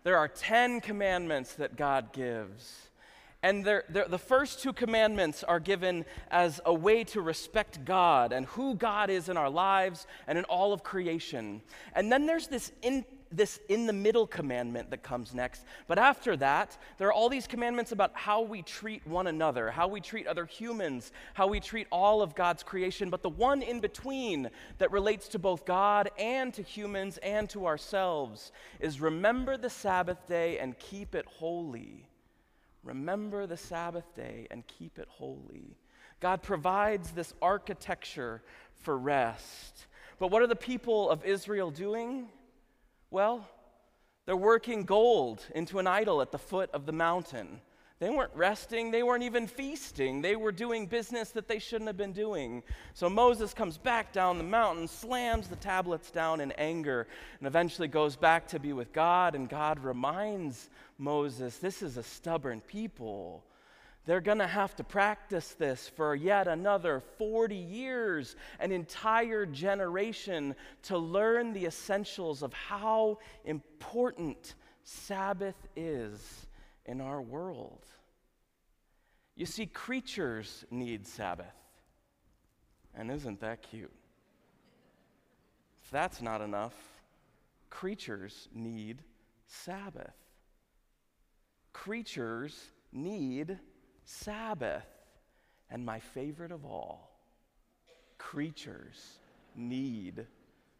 There 0.04 0.18
are 0.18 0.30
10 0.30 0.80
commandments 0.80 1.54
that 1.56 1.76
God 1.76 2.14
gives. 2.14 2.88
And 3.44 3.66
they're, 3.66 3.84
they're, 3.90 4.08
the 4.08 4.20
first 4.20 4.62
two 4.62 4.72
commandments 4.72 5.44
are 5.44 5.60
given 5.60 6.06
as 6.30 6.62
a 6.66 6.74
way 6.74 7.04
to 7.06 7.22
respect 7.22 7.84
God 7.84 8.32
and 8.32 8.46
who 8.46 8.76
God 8.76 9.10
is 9.10 9.30
in 9.30 9.36
our 9.36 9.50
lives 9.50 10.06
and 10.28 10.38
in 10.38 10.46
all 10.46 10.74
of 10.74 10.84
creation. 10.84 11.62
And 11.94 12.12
then 12.12 12.28
there's 12.28 12.48
this 12.48 12.72
in, 12.84 13.04
this 13.32 13.60
in 13.70 13.88
the 13.88 13.94
middle 13.94 14.28
commandment 14.28 14.90
that 14.92 15.04
comes 15.04 15.34
next. 15.34 15.64
But 15.88 15.98
after 15.98 16.36
that, 16.38 16.78
there 16.98 17.08
are 17.08 17.14
all 17.14 17.30
these 17.30 17.48
commandments 17.48 17.92
about 17.92 18.12
how 18.14 18.42
we 18.42 18.62
treat 18.62 19.06
one 19.08 19.28
another, 19.28 19.72
how 19.72 19.88
we 19.88 20.02
treat 20.02 20.28
other 20.28 20.46
humans, 20.46 21.12
how 21.34 21.48
we 21.48 21.60
treat 21.60 21.88
all 21.92 22.22
of 22.22 22.36
God's 22.36 22.64
creation. 22.64 23.10
But 23.10 23.24
the 23.24 23.30
one 23.30 23.62
in 23.62 23.80
between 23.80 24.50
that 24.78 24.92
relates 24.92 25.28
to 25.30 25.40
both 25.40 25.66
God 25.66 26.10
and 26.18 26.54
to 26.54 26.62
humans 26.62 27.18
and 27.24 27.50
to 27.52 27.66
ourselves 27.66 28.52
is 28.80 29.02
remember 29.02 29.58
the 29.58 29.70
Sabbath 29.70 30.28
day 30.28 30.60
and 30.60 30.78
keep 30.78 31.16
it 31.16 31.26
holy. 31.26 32.08
Remember 32.84 33.46
the 33.46 33.58
Sabbath 33.58 34.16
day 34.16 34.48
and 34.50 34.66
keep 34.68 34.98
it 34.98 35.08
holy. 35.10 35.78
God 36.20 36.42
provides 36.42 37.12
this 37.12 37.34
architecture 37.42 38.42
for 38.76 38.98
rest. 38.98 39.88
But 40.20 40.30
what 40.32 40.42
are 40.42 40.48
the 40.48 40.56
people 40.56 41.10
of 41.10 41.26
Israel 41.26 41.72
doing? 41.72 42.30
Well, 43.12 43.46
they're 44.26 44.38
working 44.38 44.84
gold 44.84 45.46
into 45.54 45.80
an 45.80 45.86
idol 45.86 46.22
at 46.22 46.32
the 46.32 46.40
foot 46.40 46.72
of 46.72 46.86
the 46.86 46.94
mountain. 46.94 47.60
They 48.00 48.10
weren't 48.10 48.32
resting, 48.34 48.90
they 48.90 49.04
weren't 49.04 49.22
even 49.24 49.46
feasting. 49.46 50.24
They 50.24 50.36
were 50.36 50.52
doing 50.52 50.88
business 50.88 51.30
that 51.32 51.48
they 51.48 51.60
shouldn't 51.60 51.88
have 51.88 51.98
been 51.98 52.14
doing. 52.14 52.64
So 52.96 53.10
Moses 53.10 53.54
comes 53.54 53.78
back 53.78 54.12
down 54.12 54.40
the 54.40 54.44
mountain, 54.44 54.88
slams 54.88 55.50
the 55.50 55.56
tablets 55.58 56.10
down 56.10 56.42
in 56.42 56.52
anger, 56.54 57.06
and 57.38 57.46
eventually 57.46 57.88
goes 57.88 58.16
back 58.16 58.48
to 58.48 58.60
be 58.60 58.74
with 58.74 58.92
God. 58.92 59.36
And 59.36 59.48
God 59.48 59.84
reminds 59.84 60.70
Moses 60.98 61.58
this 61.58 61.84
is 61.84 61.98
a 61.98 62.04
stubborn 62.04 62.62
people. 62.62 63.44
They're 64.06 64.22
going 64.22 64.40
to 64.40 64.48
have 64.48 64.76
to 64.78 64.84
practice 64.84 65.54
this 65.54 65.88
for 65.88 66.16
yet 66.16 66.48
another 66.48 67.02
40 67.18 67.56
years, 67.56 68.36
an 68.60 68.72
entire 68.72 69.46
generation, 69.46 70.56
to 70.84 70.98
learn 70.98 71.54
the 71.54 71.66
essentials 71.66 72.42
of 72.42 72.52
how 72.54 73.20
important 73.46 74.56
Sabbath 74.84 75.68
is 75.76 76.48
in 76.86 77.00
our 77.00 77.22
world. 77.22 77.86
You 79.36 79.46
see, 79.46 79.68
creatures 79.68 80.66
need 80.72 81.06
Sabbath. 81.06 81.54
And 82.96 83.12
isn't 83.12 83.40
that 83.42 83.62
cute? 83.62 83.94
If 85.84 85.92
that's 85.92 86.22
not 86.22 86.42
enough, 86.42 86.74
creatures 87.70 88.50
need 88.54 89.04
Sabbath. 89.46 90.16
Creatures 91.72 92.72
need 92.92 93.60
Sabbath. 94.06 94.86
And 95.70 95.86
my 95.86 96.00
favorite 96.00 96.52
of 96.52 96.66
all, 96.66 97.10
creatures 98.18 99.20
need 99.56 100.26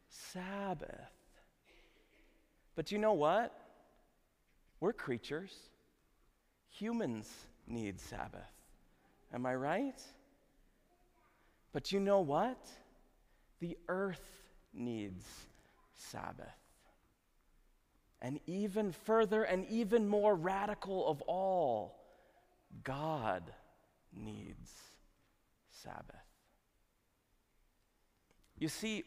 Sabbath. 0.10 1.12
But 2.76 2.92
you 2.92 2.98
know 2.98 3.14
what? 3.14 3.54
We're 4.82 4.94
creatures. 4.94 5.54
Humans 6.72 7.30
need 7.68 8.00
Sabbath. 8.00 8.52
Am 9.34 9.46
I 9.46 9.56
right? 9.56 10.02
But 11.72 11.92
you 11.92 12.00
know 12.00 12.20
what? 12.20 12.60
The 13.60 13.78
earth 13.88 14.28
needs 14.74 15.26
Sabbath. 15.94 16.48
And 18.22 18.40
even 18.46 18.92
further 18.92 19.44
and 19.44 19.66
even 19.70 20.08
more 20.08 20.36
radical 20.36 21.08
of 21.08 21.22
all, 21.24 22.01
God 22.84 23.44
needs 24.14 24.72
Sabbath. 25.84 26.16
You 28.58 28.68
see, 28.68 29.04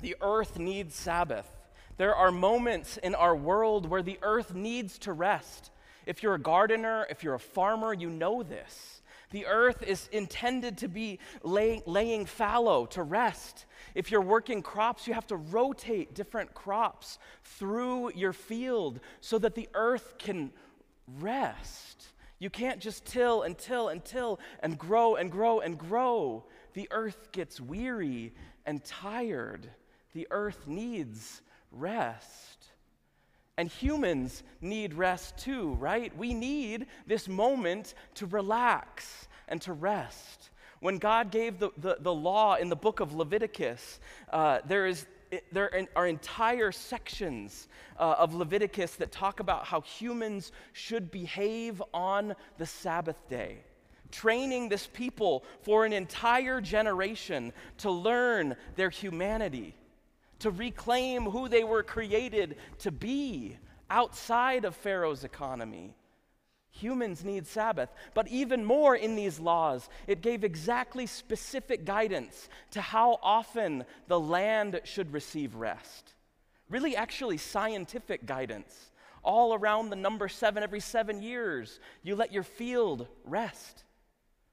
the 0.00 0.16
earth 0.20 0.58
needs 0.58 0.94
Sabbath. 0.94 1.48
There 1.96 2.14
are 2.14 2.32
moments 2.32 2.96
in 2.96 3.14
our 3.14 3.36
world 3.36 3.88
where 3.88 4.02
the 4.02 4.18
earth 4.22 4.54
needs 4.54 4.98
to 5.00 5.12
rest. 5.12 5.70
If 6.06 6.22
you're 6.22 6.34
a 6.34 6.40
gardener, 6.40 7.06
if 7.08 7.22
you're 7.22 7.34
a 7.34 7.38
farmer, 7.38 7.94
you 7.94 8.10
know 8.10 8.42
this. 8.42 9.02
The 9.30 9.46
earth 9.46 9.82
is 9.82 10.08
intended 10.12 10.78
to 10.78 10.88
be 10.88 11.18
lay, 11.42 11.82
laying 11.86 12.26
fallow, 12.26 12.86
to 12.86 13.02
rest. 13.02 13.66
If 13.94 14.10
you're 14.10 14.20
working 14.20 14.62
crops, 14.62 15.06
you 15.06 15.14
have 15.14 15.26
to 15.28 15.36
rotate 15.36 16.14
different 16.14 16.54
crops 16.54 17.18
through 17.42 18.12
your 18.14 18.32
field 18.32 19.00
so 19.20 19.38
that 19.38 19.54
the 19.54 19.68
earth 19.74 20.14
can 20.18 20.52
rest. 21.20 22.06
You 22.44 22.50
can't 22.50 22.78
just 22.78 23.06
till 23.06 23.40
and 23.40 23.56
till 23.56 23.88
and 23.88 24.04
till 24.04 24.38
and 24.60 24.78
grow 24.78 25.16
and 25.16 25.32
grow 25.32 25.60
and 25.60 25.78
grow. 25.78 26.44
The 26.74 26.88
earth 26.90 27.32
gets 27.32 27.58
weary 27.58 28.34
and 28.66 28.84
tired. 28.84 29.66
The 30.12 30.28
earth 30.30 30.66
needs 30.66 31.40
rest. 31.72 32.66
And 33.56 33.70
humans 33.70 34.42
need 34.60 34.92
rest 34.92 35.38
too, 35.38 35.72
right? 35.80 36.14
We 36.18 36.34
need 36.34 36.84
this 37.06 37.28
moment 37.28 37.94
to 38.16 38.26
relax 38.26 39.26
and 39.48 39.62
to 39.62 39.72
rest. 39.72 40.50
When 40.80 40.98
God 40.98 41.30
gave 41.30 41.58
the, 41.58 41.70
the, 41.78 41.96
the 41.98 42.12
law 42.12 42.56
in 42.56 42.68
the 42.68 42.76
book 42.76 43.00
of 43.00 43.14
Leviticus, 43.14 44.00
uh, 44.30 44.58
there 44.66 44.84
is 44.84 45.06
there 45.52 45.86
are 45.96 46.06
entire 46.06 46.72
sections 46.72 47.68
uh, 47.98 48.16
of 48.18 48.34
Leviticus 48.34 48.96
that 48.96 49.12
talk 49.12 49.40
about 49.40 49.64
how 49.64 49.80
humans 49.80 50.52
should 50.72 51.10
behave 51.10 51.82
on 51.92 52.34
the 52.58 52.66
Sabbath 52.66 53.28
day, 53.28 53.58
training 54.10 54.68
this 54.68 54.86
people 54.86 55.44
for 55.62 55.84
an 55.84 55.92
entire 55.92 56.60
generation 56.60 57.52
to 57.78 57.90
learn 57.90 58.56
their 58.76 58.90
humanity, 58.90 59.74
to 60.40 60.50
reclaim 60.50 61.24
who 61.24 61.48
they 61.48 61.64
were 61.64 61.82
created 61.82 62.56
to 62.78 62.90
be 62.90 63.56
outside 63.90 64.64
of 64.64 64.74
Pharaoh's 64.74 65.24
economy. 65.24 65.94
Humans 66.80 67.24
need 67.24 67.46
Sabbath. 67.46 67.88
But 68.14 68.28
even 68.28 68.64
more 68.64 68.96
in 68.96 69.14
these 69.14 69.38
laws, 69.38 69.88
it 70.06 70.22
gave 70.22 70.42
exactly 70.42 71.06
specific 71.06 71.84
guidance 71.84 72.48
to 72.72 72.80
how 72.80 73.18
often 73.22 73.84
the 74.08 74.18
land 74.18 74.80
should 74.84 75.12
receive 75.12 75.54
rest. 75.54 76.14
Really, 76.68 76.96
actually, 76.96 77.38
scientific 77.38 78.26
guidance. 78.26 78.90
All 79.22 79.54
around 79.54 79.90
the 79.90 79.96
number 79.96 80.28
seven, 80.28 80.62
every 80.62 80.80
seven 80.80 81.22
years, 81.22 81.78
you 82.02 82.16
let 82.16 82.32
your 82.32 82.42
field 82.42 83.06
rest 83.24 83.84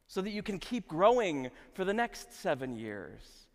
so 0.07 0.21
that 0.21 0.29
you 0.29 0.43
can 0.43 0.59
keep 0.59 0.87
growing 0.87 1.49
for 1.73 1.85
the 1.85 1.93
next 1.93 2.33
seven 2.33 2.75
years. 2.75 3.47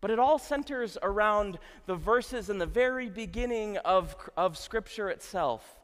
But 0.00 0.10
it 0.10 0.18
all 0.18 0.38
centers 0.38 0.96
around 1.02 1.58
the 1.86 1.96
verses 1.96 2.48
in 2.48 2.58
the 2.58 2.66
very 2.66 3.10
beginning 3.10 3.76
of, 3.78 4.16
of 4.36 4.56
Scripture 4.56 5.10
itself 5.10 5.77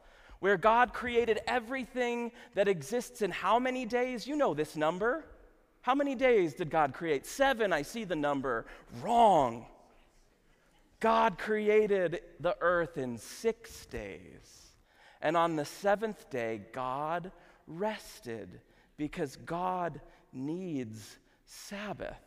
where 0.44 0.58
God 0.58 0.92
created 0.92 1.40
everything 1.46 2.30
that 2.54 2.68
exists 2.68 3.22
in 3.22 3.30
how 3.30 3.58
many 3.58 3.86
days? 3.86 4.26
You 4.26 4.36
know 4.36 4.52
this 4.52 4.76
number. 4.76 5.24
How 5.80 5.94
many 5.94 6.14
days 6.14 6.52
did 6.52 6.68
God 6.68 6.92
create? 6.92 7.24
Seven, 7.24 7.72
I 7.72 7.80
see 7.80 8.04
the 8.04 8.14
number. 8.14 8.66
Wrong. 9.02 9.64
God 11.00 11.38
created 11.38 12.20
the 12.40 12.58
earth 12.60 12.98
in 12.98 13.16
six 13.16 13.86
days. 13.86 14.74
And 15.22 15.34
on 15.34 15.56
the 15.56 15.64
seventh 15.64 16.28
day, 16.28 16.60
God 16.74 17.32
rested 17.66 18.60
because 18.98 19.36
God 19.36 19.98
needs 20.30 21.16
Sabbath. 21.46 22.20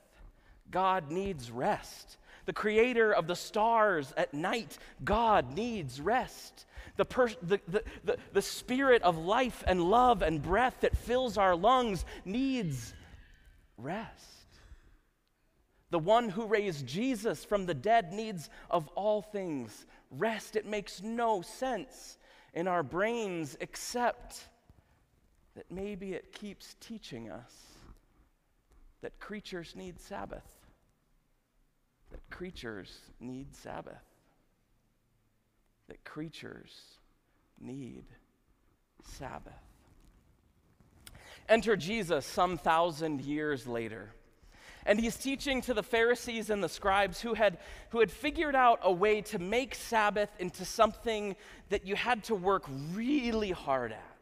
God 0.72 1.12
needs 1.12 1.52
rest. 1.52 2.18
The 2.48 2.54
creator 2.54 3.12
of 3.12 3.28
the 3.28 3.36
stars 3.36 4.12
at 4.18 4.34
night, 4.34 4.80
God 5.04 5.54
needs 5.56 6.02
rest. 6.02 6.66
The, 6.98 7.06
per- 7.06 7.30
the, 7.42 7.60
the, 7.68 7.84
the, 8.04 8.18
the 8.34 8.42
spirit 8.42 9.02
of 9.04 9.18
life 9.18 9.64
and 9.68 9.82
love 9.84 10.22
and 10.22 10.42
breath 10.42 10.78
that 10.82 10.98
fills 10.98 11.38
our 11.38 11.56
lungs 11.56 12.06
needs 12.26 12.94
rest. 13.78 14.24
The 15.90 16.00
one 16.00 16.30
who 16.30 16.46
raised 16.46 16.86
Jesus 16.86 17.46
from 17.46 17.66
the 17.66 17.74
dead 17.74 18.12
needs, 18.12 18.50
of 18.70 18.88
all 18.90 19.22
things, 19.22 19.86
rest. 20.12 20.56
It 20.56 20.66
makes 20.66 21.02
no 21.02 21.42
sense 21.42 22.18
in 22.54 22.68
our 22.68 22.84
brains 22.84 23.56
except 23.62 24.44
that 25.56 25.72
maybe 25.72 26.14
it 26.14 26.34
keeps 26.34 26.76
teaching 26.80 27.30
us 27.30 27.54
that 29.02 29.20
creatures 29.20 29.74
need 29.76 30.00
Sabbath. 30.00 30.46
That 32.12 32.28
creatures 32.30 33.00
need 33.20 33.56
Sabbath. 33.56 34.04
That 35.88 36.04
creatures 36.04 36.74
need 37.60 38.04
Sabbath. 39.04 39.54
Enter 41.50 41.78
Jesus 41.78 42.26
some 42.26 42.58
thousand 42.58 43.22
years 43.22 43.68
later. 43.68 44.12
And 44.86 45.00
he's 45.00 45.18
teaching 45.18 45.62
to 45.62 45.74
the 45.74 45.84
Pharisees 45.84 46.50
and 46.50 46.64
the 46.64 46.70
scribes 46.70 47.22
who 47.22 47.34
had, 47.34 47.58
who 47.90 48.00
had 48.00 48.12
figured 48.12 48.56
out 48.56 48.80
a 48.84 48.92
way 48.92 49.22
to 49.22 49.40
make 49.40 49.76
Sabbath 49.76 50.30
into 50.40 50.66
something 50.66 51.36
that 51.70 51.86
you 51.86 51.96
had 51.96 52.24
to 52.26 52.36
work 52.36 52.64
really 52.94 53.52
hard 53.52 53.92
at. 53.92 54.17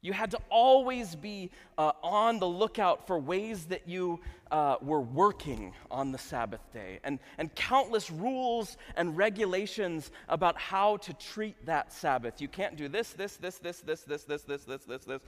You 0.00 0.12
had 0.12 0.30
to 0.30 0.38
always 0.48 1.16
be 1.16 1.50
uh, 1.76 1.92
on 2.02 2.38
the 2.38 2.46
lookout 2.46 3.06
for 3.06 3.18
ways 3.18 3.64
that 3.66 3.88
you 3.88 4.20
uh, 4.50 4.76
were 4.80 5.00
working 5.00 5.74
on 5.90 6.12
the 6.12 6.18
Sabbath 6.18 6.60
day, 6.72 7.00
and, 7.04 7.18
and 7.36 7.54
countless 7.54 8.10
rules 8.10 8.76
and 8.96 9.16
regulations 9.16 10.10
about 10.28 10.56
how 10.56 10.96
to 10.98 11.12
treat 11.14 11.66
that 11.66 11.92
Sabbath. 11.92 12.40
You 12.40 12.48
can't 12.48 12.76
do 12.76 12.88
this, 12.88 13.12
this, 13.12 13.36
this, 13.36 13.58
this, 13.58 13.80
this, 13.80 14.02
this, 14.02 14.22
this, 14.22 14.42
this, 14.42 14.64
this, 14.64 14.84
this, 14.84 15.04
this, 15.04 15.20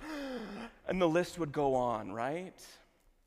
and 0.88 1.00
the 1.00 1.08
list 1.08 1.38
would 1.38 1.52
go 1.52 1.74
on, 1.74 2.12
right? 2.12 2.54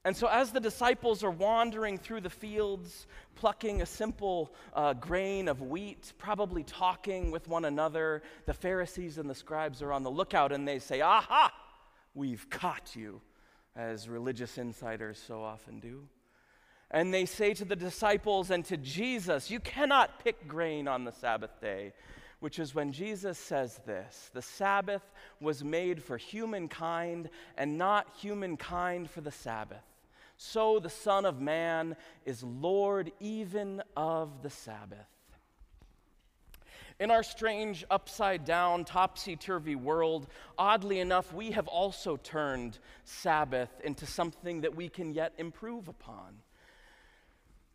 And 0.05 0.17
so, 0.17 0.27
as 0.27 0.51
the 0.51 0.59
disciples 0.59 1.23
are 1.23 1.31
wandering 1.31 1.97
through 1.97 2.21
the 2.21 2.29
fields, 2.29 3.07
plucking 3.35 3.81
a 3.81 3.85
simple 3.85 4.53
uh, 4.73 4.93
grain 4.93 5.47
of 5.47 5.61
wheat, 5.61 6.11
probably 6.17 6.63
talking 6.63 7.31
with 7.31 7.47
one 7.47 7.63
another, 7.63 8.21
the 8.45 8.53
Pharisees 8.53 9.17
and 9.17 9.29
the 9.29 9.35
scribes 9.35 9.81
are 9.81 9.93
on 9.93 10.03
the 10.03 10.11
lookout 10.11 10.51
and 10.51 10.67
they 10.67 10.79
say, 10.79 10.99
Aha, 10.99 11.53
we've 12.13 12.49
caught 12.49 12.97
you, 12.97 13.21
as 13.77 14.09
religious 14.09 14.57
insiders 14.57 15.23
so 15.25 15.41
often 15.41 15.79
do. 15.79 16.03
And 16.91 17.13
they 17.13 17.25
say 17.25 17.53
to 17.53 17.63
the 17.63 17.75
disciples 17.75 18.51
and 18.51 18.65
to 18.65 18.75
Jesus, 18.75 19.49
You 19.49 19.61
cannot 19.61 20.21
pick 20.21 20.49
grain 20.49 20.89
on 20.89 21.05
the 21.05 21.13
Sabbath 21.13 21.61
day, 21.61 21.93
which 22.41 22.59
is 22.59 22.75
when 22.75 22.91
Jesus 22.91 23.37
says 23.37 23.79
this 23.85 24.31
The 24.33 24.41
Sabbath 24.41 25.13
was 25.39 25.63
made 25.63 26.03
for 26.03 26.17
humankind 26.17 27.29
and 27.57 27.77
not 27.77 28.07
humankind 28.17 29.09
for 29.09 29.21
the 29.21 29.31
Sabbath 29.31 29.85
so 30.37 30.79
the 30.79 30.89
Son 30.89 31.25
of 31.25 31.39
Man 31.39 31.95
is 32.25 32.43
Lord 32.43 33.11
even 33.19 33.81
of 33.95 34.41
the 34.41 34.49
Sabbath. 34.49 35.07
In 36.99 37.11
our 37.11 37.23
strange, 37.23 37.83
upside 37.89 38.45
down, 38.45 38.85
topsy 38.85 39.35
turvy 39.35 39.75
world, 39.75 40.27
oddly 40.57 40.99
enough, 40.99 41.33
we 41.33 41.51
have 41.51 41.67
also 41.67 42.17
turned 42.17 42.77
Sabbath 43.03 43.69
into 43.83 44.05
something 44.05 44.61
that 44.61 44.75
we 44.75 44.89
can 44.89 45.11
yet 45.11 45.33
improve 45.37 45.87
upon. 45.87 46.37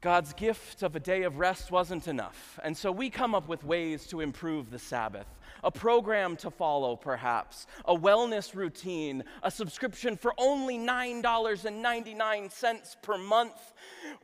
God's 0.01 0.33
gift 0.33 0.85
of 0.85 0.95
a 0.95 1.01
day 1.01 1.25
of 1.25 1.39
rest 1.41 1.73
wasn't 1.73 2.07
enough, 2.07 2.61
and 2.63 2.77
so 2.77 2.93
we 2.93 3.11
come 3.11 3.35
up 3.35 3.49
with 3.49 3.65
ways 3.65 4.07
to 4.07 4.21
improve 4.21 4.71
the 4.71 4.79
Sabbath 4.79 5.27
a 5.63 5.71
program 5.71 6.35
to 6.37 6.51
follow, 6.51 6.97
perhaps, 6.97 7.67
a 7.85 7.97
wellness 7.97 8.55
routine, 8.55 9.25
a 9.43 9.51
subscription 9.51 10.17
for 10.17 10.33
only 10.39 10.79
$9.99 10.79 13.03
per 13.03 13.19
month, 13.19 13.75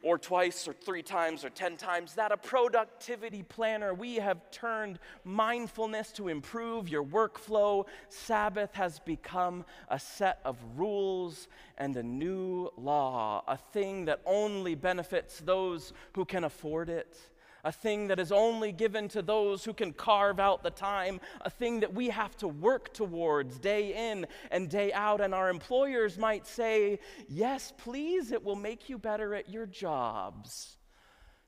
or 0.03 0.19
twice, 0.19 0.69
or 0.69 0.73
three 0.73 1.03
times, 1.03 1.45
or 1.45 1.51
10 1.51 1.77
times 1.77 2.15
that, 2.15 2.33
a 2.33 2.37
productivity 2.37 3.43
planner. 3.43 3.93
We 3.95 4.17
have 4.17 4.51
turned 4.51 4.99
mindfulness 5.25 6.13
to 6.13 6.29
improve 6.29 6.89
your 6.89 7.05
workflow. 7.05 7.87
Sabbath 8.09 8.73
has 8.75 9.01
become 9.01 9.65
a 9.89 9.99
set 9.99 10.41
of 10.45 10.57
rules 10.77 11.49
and 11.79 11.97
a 11.97 12.03
new 12.03 12.71
law, 12.77 13.43
a 13.47 13.57
thing 13.57 14.05
that 14.07 14.21
only 14.27 14.75
benefits 14.75 15.41
those 15.41 15.93
who 16.15 16.25
can 16.25 16.45
afford 16.45 16.89
it 16.89 17.17
a 17.65 17.73
thing 17.73 18.09
that 18.09 18.21
is 18.21 18.31
only 18.31 18.71
given 18.73 19.09
to 19.09 19.23
those 19.23 19.65
who 19.65 19.73
can 19.73 19.93
carve 19.93 20.39
out 20.39 20.63
the 20.63 20.71
time, 20.71 21.21
a 21.41 21.51
thing 21.51 21.81
that 21.81 21.95
we 21.95 22.11
have 22.11 22.37
to 22.37 22.49
work 22.49 22.93
towards 22.93 23.59
day 23.59 24.11
in 24.11 24.27
and 24.51 24.69
day 24.69 24.93
out. 24.93 25.21
And 25.21 25.35
our 25.35 25.49
employers 25.49 26.19
might 26.19 26.47
say, 26.47 27.01
Yes, 27.29 27.73
please, 27.77 28.33
it 28.33 28.45
will 28.45 28.57
make 28.57 28.89
you 28.89 28.99
better 28.99 29.35
at 29.35 29.49
your 29.49 29.67
jobs. 29.67 30.77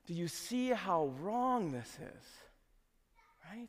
Do 0.06 0.14
you 0.14 0.28
see 0.28 0.70
how 0.70 1.12
wrong 1.20 1.72
this 1.72 1.88
is? 1.88 2.24
Right? 3.50 3.68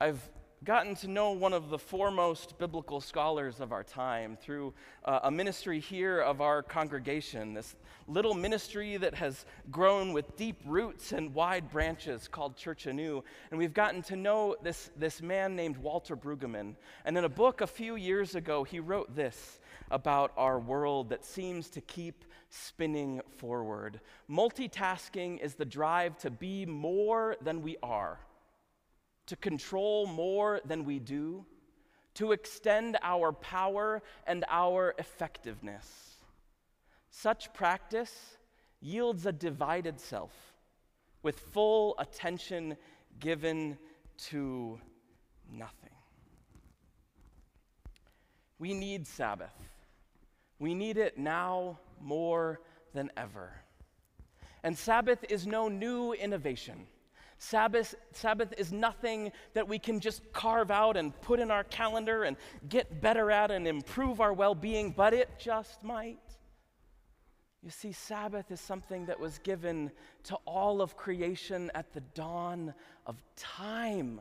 I've 0.00 0.20
gotten 0.64 0.94
to 0.94 1.08
know 1.08 1.32
one 1.32 1.52
of 1.52 1.68
the 1.68 1.78
foremost 1.78 2.58
biblical 2.58 2.98
scholars 2.98 3.60
of 3.60 3.70
our 3.70 3.84
time 3.84 4.34
through 4.34 4.72
uh, 5.04 5.20
a 5.24 5.30
ministry 5.30 5.78
here 5.78 6.20
of 6.20 6.40
our 6.40 6.62
congregation, 6.62 7.52
this 7.52 7.76
little 8.08 8.32
ministry 8.32 8.96
that 8.96 9.14
has 9.14 9.44
grown 9.70 10.14
with 10.14 10.36
deep 10.36 10.58
roots 10.64 11.12
and 11.12 11.34
wide 11.34 11.70
branches 11.70 12.28
called 12.28 12.56
Church 12.56 12.86
Anew. 12.86 13.22
And 13.50 13.58
we've 13.58 13.74
gotten 13.74 14.00
to 14.04 14.16
know 14.16 14.56
this, 14.62 14.90
this 14.96 15.20
man 15.20 15.54
named 15.54 15.76
Walter 15.76 16.16
Brueggemann. 16.16 16.76
And 17.04 17.18
in 17.18 17.24
a 17.24 17.28
book 17.28 17.60
a 17.60 17.66
few 17.66 17.96
years 17.96 18.34
ago, 18.34 18.64
he 18.64 18.80
wrote 18.80 19.14
this 19.14 19.60
about 19.90 20.32
our 20.34 20.58
world 20.58 21.10
that 21.10 21.26
seems 21.26 21.68
to 21.70 21.82
keep 21.82 22.24
spinning 22.48 23.20
forward. 23.36 24.00
Multitasking 24.30 25.40
is 25.40 25.56
the 25.56 25.66
drive 25.66 26.16
to 26.18 26.30
be 26.30 26.64
more 26.64 27.36
than 27.42 27.60
we 27.60 27.76
are 27.82 28.18
to 29.26 29.36
control 29.36 30.06
more 30.06 30.60
than 30.64 30.84
we 30.84 30.98
do, 30.98 31.44
to 32.14 32.32
extend 32.32 32.96
our 33.02 33.32
power 33.32 34.02
and 34.26 34.44
our 34.48 34.94
effectiveness. 34.98 36.16
Such 37.10 37.52
practice 37.52 38.36
yields 38.80 39.26
a 39.26 39.32
divided 39.32 40.00
self 40.00 40.32
with 41.22 41.38
full 41.38 41.94
attention 41.98 42.76
given 43.18 43.78
to 44.16 44.78
nothing. 45.50 45.90
We 48.58 48.74
need 48.74 49.06
Sabbath. 49.06 49.54
We 50.58 50.74
need 50.74 50.96
it 50.96 51.18
now 51.18 51.78
more 52.00 52.60
than 52.92 53.10
ever. 53.16 53.52
And 54.62 54.76
Sabbath 54.78 55.24
is 55.28 55.46
no 55.46 55.68
new 55.68 56.12
innovation. 56.12 56.86
Sabbath, 57.44 57.94
Sabbath 58.12 58.54
is 58.56 58.72
nothing 58.72 59.30
that 59.52 59.68
we 59.68 59.78
can 59.78 60.00
just 60.00 60.22
carve 60.32 60.70
out 60.70 60.96
and 60.96 61.18
put 61.20 61.38
in 61.40 61.50
our 61.50 61.64
calendar 61.64 62.24
and 62.24 62.38
get 62.70 63.02
better 63.02 63.30
at 63.30 63.50
and 63.50 63.68
improve 63.68 64.20
our 64.20 64.32
well 64.32 64.54
being, 64.54 64.90
but 64.90 65.12
it 65.12 65.28
just 65.38 65.84
might. 65.84 66.18
You 67.62 67.70
see, 67.70 67.92
Sabbath 67.92 68.50
is 68.50 68.60
something 68.60 69.06
that 69.06 69.20
was 69.20 69.38
given 69.38 69.90
to 70.24 70.36
all 70.46 70.80
of 70.80 70.96
creation 70.96 71.70
at 71.74 71.92
the 71.92 72.00
dawn 72.00 72.72
of 73.06 73.22
time. 73.36 74.20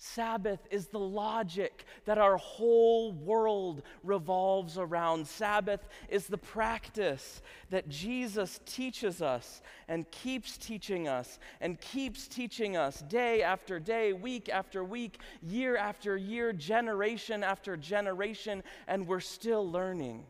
Sabbath 0.00 0.60
is 0.70 0.86
the 0.86 0.98
logic 0.98 1.84
that 2.04 2.18
our 2.18 2.36
whole 2.36 3.12
world 3.12 3.82
revolves 4.04 4.78
around. 4.78 5.26
Sabbath 5.26 5.88
is 6.08 6.28
the 6.28 6.38
practice 6.38 7.42
that 7.70 7.88
Jesus 7.88 8.60
teaches 8.64 9.20
us 9.20 9.60
and 9.88 10.08
keeps 10.12 10.56
teaching 10.56 11.08
us 11.08 11.40
and 11.60 11.80
keeps 11.80 12.28
teaching 12.28 12.76
us 12.76 13.00
day 13.08 13.42
after 13.42 13.80
day, 13.80 14.12
week 14.12 14.48
after 14.48 14.84
week, 14.84 15.18
year 15.42 15.76
after 15.76 16.16
year, 16.16 16.52
generation 16.52 17.42
after 17.42 17.76
generation, 17.76 18.62
and 18.86 19.04
we're 19.04 19.18
still 19.18 19.68
learning. 19.68 20.24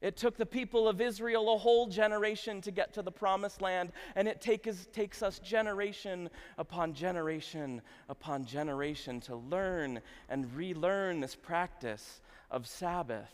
It 0.00 0.16
took 0.16 0.38
the 0.38 0.46
people 0.46 0.88
of 0.88 1.00
Israel 1.00 1.52
a 1.54 1.58
whole 1.58 1.86
generation 1.86 2.62
to 2.62 2.70
get 2.70 2.94
to 2.94 3.02
the 3.02 3.12
promised 3.12 3.60
land, 3.60 3.92
and 4.14 4.26
it 4.26 4.40
take 4.40 4.66
us, 4.66 4.86
takes 4.92 5.22
us 5.22 5.38
generation 5.38 6.30
upon 6.56 6.94
generation 6.94 7.82
upon 8.08 8.46
generation 8.46 9.20
to 9.22 9.36
learn 9.36 10.00
and 10.30 10.54
relearn 10.54 11.20
this 11.20 11.34
practice 11.34 12.22
of 12.50 12.66
Sabbath. 12.66 13.30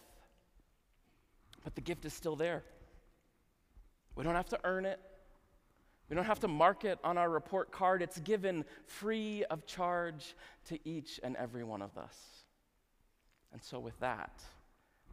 But 1.63 1.77
the 1.77 1.81
gift 1.81 2.05
is 2.05 2.13
still 2.13 2.37
there. 2.37 2.65
We 4.17 4.25
don't 4.25 4.35
have 4.35 4.49
to 4.49 4.61
earn 4.65 4.87
it, 4.87 4.99
we 6.09 6.17
don't 6.17 6.25
have 6.25 6.41
to 6.41 6.49
mark 6.49 6.85
it 6.85 6.99
on 7.05 7.19
our 7.19 7.29
report 7.29 7.71
card. 7.71 8.03
It's 8.03 8.19
given 8.21 8.65
free 8.87 9.45
of 9.51 9.67
charge 9.67 10.35
to 10.67 10.79
each 10.89 11.21
and 11.23 11.37
every 11.37 11.65
one 11.65 11.83
of 11.83 11.97
us. 11.99 12.17
And 13.53 13.63
so, 13.63 13.79
with 13.81 13.99
that, 14.01 14.43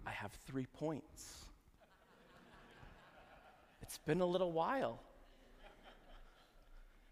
I 0.06 0.12
have 0.12 0.32
three 0.46 0.66
points. 0.66 1.46
It's 3.82 3.98
been 4.00 4.22
a 4.22 4.26
little 4.26 4.52
while. 4.52 5.00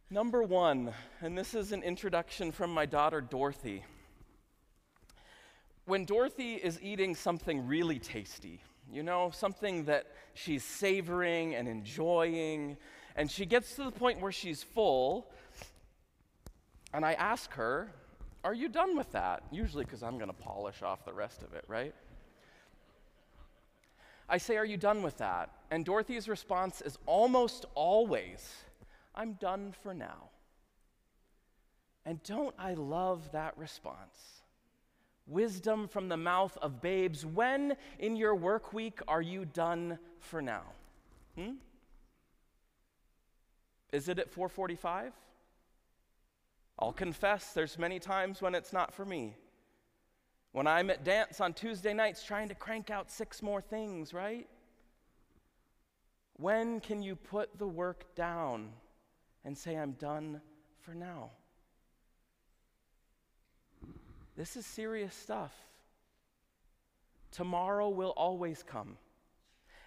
Number 0.09 0.43
one, 0.43 0.93
and 1.21 1.37
this 1.37 1.53
is 1.53 1.71
an 1.71 1.83
introduction 1.83 2.51
from 2.51 2.73
my 2.73 2.85
daughter 2.85 3.21
Dorothy. 3.21 3.83
When 5.85 6.03
Dorothy 6.03 6.55
is 6.55 6.81
eating 6.81 7.15
something 7.15 7.65
really 7.65 7.97
tasty, 7.97 8.61
you 8.91 9.03
know, 9.03 9.31
something 9.33 9.85
that 9.85 10.07
she's 10.33 10.63
savoring 10.63 11.55
and 11.55 11.67
enjoying, 11.67 12.75
and 13.15 13.31
she 13.31 13.45
gets 13.45 13.75
to 13.75 13.85
the 13.85 13.91
point 13.91 14.19
where 14.19 14.33
she's 14.33 14.63
full, 14.63 15.31
and 16.93 17.05
I 17.05 17.13
ask 17.13 17.53
her, 17.53 17.93
Are 18.43 18.53
you 18.53 18.67
done 18.67 18.97
with 18.97 19.11
that? 19.13 19.43
Usually 19.49 19.85
because 19.85 20.03
I'm 20.03 20.17
going 20.17 20.29
to 20.29 20.33
polish 20.33 20.81
off 20.81 21.05
the 21.05 21.13
rest 21.13 21.41
of 21.41 21.53
it, 21.53 21.63
right? 21.67 21.95
I 24.31 24.37
say, 24.37 24.55
Are 24.57 24.65
you 24.65 24.77
done 24.77 25.03
with 25.03 25.17
that? 25.17 25.49
And 25.69 25.83
Dorothy's 25.83 26.29
response 26.29 26.81
is 26.81 26.97
almost 27.05 27.65
always, 27.75 28.49
I'm 29.13 29.33
done 29.33 29.73
for 29.83 29.93
now. 29.93 30.29
And 32.05 32.23
don't 32.23 32.55
I 32.57 32.73
love 32.73 33.29
that 33.33 33.55
response? 33.57 34.41
Wisdom 35.27 35.87
from 35.87 36.07
the 36.07 36.17
mouth 36.17 36.57
of 36.61 36.81
babes. 36.81 37.25
When 37.25 37.75
in 37.99 38.15
your 38.15 38.33
work 38.33 38.73
week 38.73 38.99
are 39.07 39.21
you 39.21 39.45
done 39.45 39.99
for 40.19 40.41
now? 40.41 40.63
Hmm? 41.37 41.51
Is 43.91 44.07
it 44.07 44.17
at 44.17 44.31
445? 44.31 45.11
I'll 46.79 46.93
confess 46.93 47.53
there's 47.53 47.77
many 47.77 47.99
times 47.99 48.41
when 48.41 48.55
it's 48.55 48.73
not 48.73 48.93
for 48.93 49.05
me. 49.05 49.35
When 50.53 50.67
I'm 50.67 50.89
at 50.89 51.03
dance 51.03 51.39
on 51.39 51.53
Tuesday 51.53 51.93
nights 51.93 52.23
trying 52.23 52.49
to 52.49 52.55
crank 52.55 52.89
out 52.89 53.09
six 53.09 53.41
more 53.41 53.61
things, 53.61 54.13
right? 54.13 54.47
When 56.35 56.79
can 56.79 57.01
you 57.01 57.15
put 57.15 57.57
the 57.57 57.67
work 57.67 58.15
down 58.15 58.69
and 59.45 59.57
say, 59.57 59.77
I'm 59.77 59.93
done 59.93 60.41
for 60.81 60.93
now? 60.93 61.31
This 64.35 64.55
is 64.55 64.65
serious 64.65 65.13
stuff. 65.13 65.53
Tomorrow 67.31 67.89
will 67.89 68.13
always 68.17 68.63
come. 68.63 68.97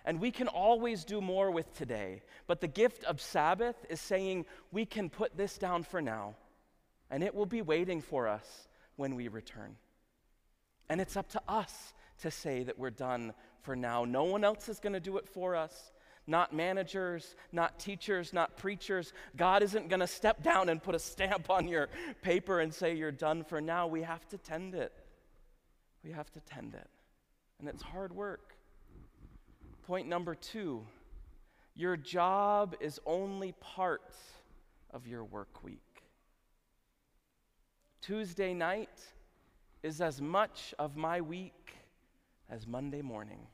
And 0.07 0.21
we 0.21 0.31
can 0.31 0.49
always 0.49 1.05
do 1.05 1.21
more 1.21 1.51
with 1.51 1.75
today. 1.77 2.23
But 2.47 2.61
the 2.61 2.69
gift 2.69 3.05
of 3.05 3.21
Sabbath 3.21 3.77
is 3.89 4.01
saying 4.01 4.47
we 4.71 4.87
can 4.87 5.11
put 5.11 5.37
this 5.37 5.59
down 5.59 5.83
for 5.83 6.01
now, 6.01 6.37
and 7.11 7.23
it 7.23 7.35
will 7.35 7.47
be 7.47 7.63
waiting 7.63 8.01
for 8.01 8.29
us 8.29 8.69
when 8.97 9.15
we 9.15 9.29
return. 9.29 9.77
And 10.89 11.01
it's 11.01 11.17
up 11.17 11.29
to 11.31 11.43
us 11.49 11.95
to 12.21 12.31
say 12.31 12.63
that 12.65 12.79
we're 12.79 12.91
done 12.91 13.33
for 13.63 13.75
now. 13.75 14.05
No 14.05 14.25
one 14.25 14.45
else 14.45 14.69
is 14.69 14.81
going 14.81 14.93
to 14.93 15.01
do 15.01 15.17
it 15.17 15.29
for 15.29 15.57
us. 15.57 15.93
Not 16.27 16.55
managers, 16.55 17.37
not 17.53 17.79
teachers, 17.79 18.33
not 18.33 18.57
preachers. 18.57 19.13
God 19.37 19.63
isn't 19.63 19.89
going 19.89 20.01
to 20.01 20.07
step 20.07 20.43
down 20.43 20.69
and 20.69 20.83
put 20.83 20.95
a 20.95 20.99
stamp 20.99 21.51
on 21.51 21.69
your 21.69 21.89
paper 22.23 22.61
and 22.61 22.73
say 22.73 22.95
you're 22.95 23.13
done 23.13 23.45
for 23.45 23.61
now. 23.61 23.87
We 23.87 24.03
have 24.03 24.27
to 24.29 24.39
tend 24.39 24.75
it. 24.75 24.93
We 26.03 26.13
have 26.13 26.31
to 26.33 26.41
tend 26.41 26.75
it. 26.75 26.89
And 27.59 27.69
it's 27.69 27.83
hard 27.83 28.15
work. 28.15 28.55
Point 29.87 30.09
number 30.09 30.35
two 30.35 30.87
your 31.77 31.97
job 31.97 32.77
is 32.81 33.01
only 33.05 33.53
part 33.61 34.15
of 34.91 35.09
your 35.09 35.25
work 35.25 35.65
week. 35.65 35.81
Tuesday 38.01 38.55
night 38.55 39.01
is 39.85 40.01
as 40.01 40.19
much 40.19 40.75
of 40.79 40.97
my 40.97 41.21
week 41.21 41.77
as 42.49 42.67
Monday 42.67 43.03
morning. 43.03 43.47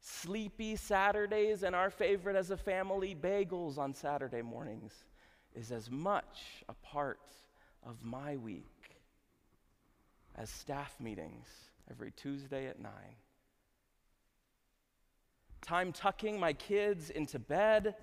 Sleepy 0.00 0.76
Saturdays 0.76 1.62
and 1.62 1.76
our 1.76 1.90
favorite 1.90 2.34
as 2.34 2.50
a 2.50 2.56
family, 2.56 3.14
bagels 3.14 3.76
on 3.76 3.92
Saturday 3.92 4.40
mornings, 4.40 4.94
is 5.54 5.70
as 5.70 5.90
much 5.90 6.64
a 6.70 6.72
part 6.72 7.20
of 7.86 8.02
my 8.02 8.38
week 8.38 8.96
as 10.36 10.48
staff 10.48 10.96
meetings 10.98 11.46
every 11.90 12.12
Tuesday 12.12 12.68
at 12.68 12.80
9. 12.80 12.90
Time 15.60 15.92
tucking 15.92 16.40
my 16.40 16.54
kids 16.54 17.10
into 17.10 17.38
bed 17.38 17.94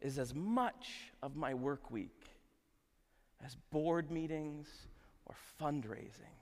is 0.00 0.20
as 0.20 0.36
much 0.36 1.10
of 1.20 1.34
my 1.34 1.52
work 1.52 1.90
week 1.90 2.30
as 3.44 3.56
board 3.72 4.12
meetings 4.12 4.68
or 5.30 5.34
fundraising. 5.60 6.36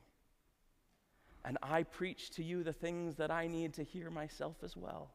And 1.45 1.59
I 1.63 1.83
preach 1.83 2.31
to 2.31 2.43
you 2.43 2.63
the 2.63 2.73
things 2.73 3.17
that 3.17 3.31
I 3.31 3.47
need 3.47 3.75
to 3.75 3.83
hear 3.83 4.11
myself 4.11 4.57
as 4.63 4.77
well. 4.77 5.11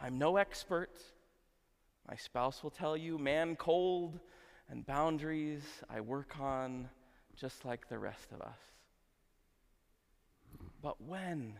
I'm 0.00 0.18
no 0.18 0.36
expert. 0.36 0.98
My 2.08 2.16
spouse 2.16 2.62
will 2.62 2.70
tell 2.70 2.96
you, 2.96 3.18
man 3.18 3.56
cold 3.56 4.18
and 4.70 4.86
boundaries 4.86 5.62
I 5.90 6.00
work 6.00 6.38
on 6.40 6.88
just 7.36 7.64
like 7.64 7.88
the 7.88 7.98
rest 7.98 8.32
of 8.32 8.40
us. 8.40 8.58
But 10.80 11.00
when 11.00 11.54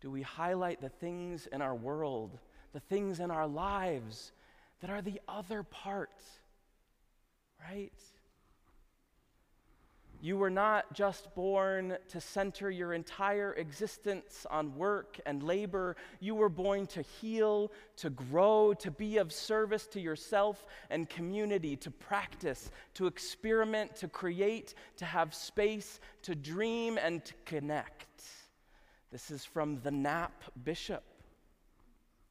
do 0.00 0.10
we 0.10 0.22
highlight 0.22 0.80
the 0.80 0.88
things 0.88 1.46
in 1.46 1.62
our 1.62 1.74
world, 1.74 2.38
the 2.72 2.80
things 2.80 3.20
in 3.20 3.30
our 3.30 3.46
lives 3.46 4.32
that 4.80 4.90
are 4.90 5.02
the 5.02 5.20
other 5.26 5.62
part? 5.62 6.22
Right? 7.68 7.92
You 10.20 10.38
were 10.38 10.50
not 10.50 10.92
just 10.92 11.34
born 11.34 11.98
to 12.08 12.20
center 12.20 12.70
your 12.70 12.94
entire 12.94 13.52
existence 13.54 14.46
on 14.50 14.74
work 14.74 15.20
and 15.26 15.42
labor. 15.42 15.96
You 16.20 16.34
were 16.34 16.48
born 16.48 16.86
to 16.88 17.02
heal, 17.02 17.70
to 17.98 18.10
grow, 18.10 18.72
to 18.74 18.90
be 18.90 19.18
of 19.18 19.32
service 19.32 19.86
to 19.88 20.00
yourself 20.00 20.66
and 20.90 21.08
community, 21.08 21.76
to 21.76 21.90
practice, 21.90 22.70
to 22.94 23.06
experiment, 23.06 23.96
to 23.96 24.08
create, 24.08 24.74
to 24.96 25.04
have 25.04 25.34
space, 25.34 26.00
to 26.22 26.34
dream, 26.34 26.98
and 26.98 27.24
to 27.24 27.34
connect. 27.44 28.22
This 29.12 29.30
is 29.30 29.44
from 29.44 29.80
the 29.82 29.90
Nap 29.90 30.42
Bishop. 30.64 31.04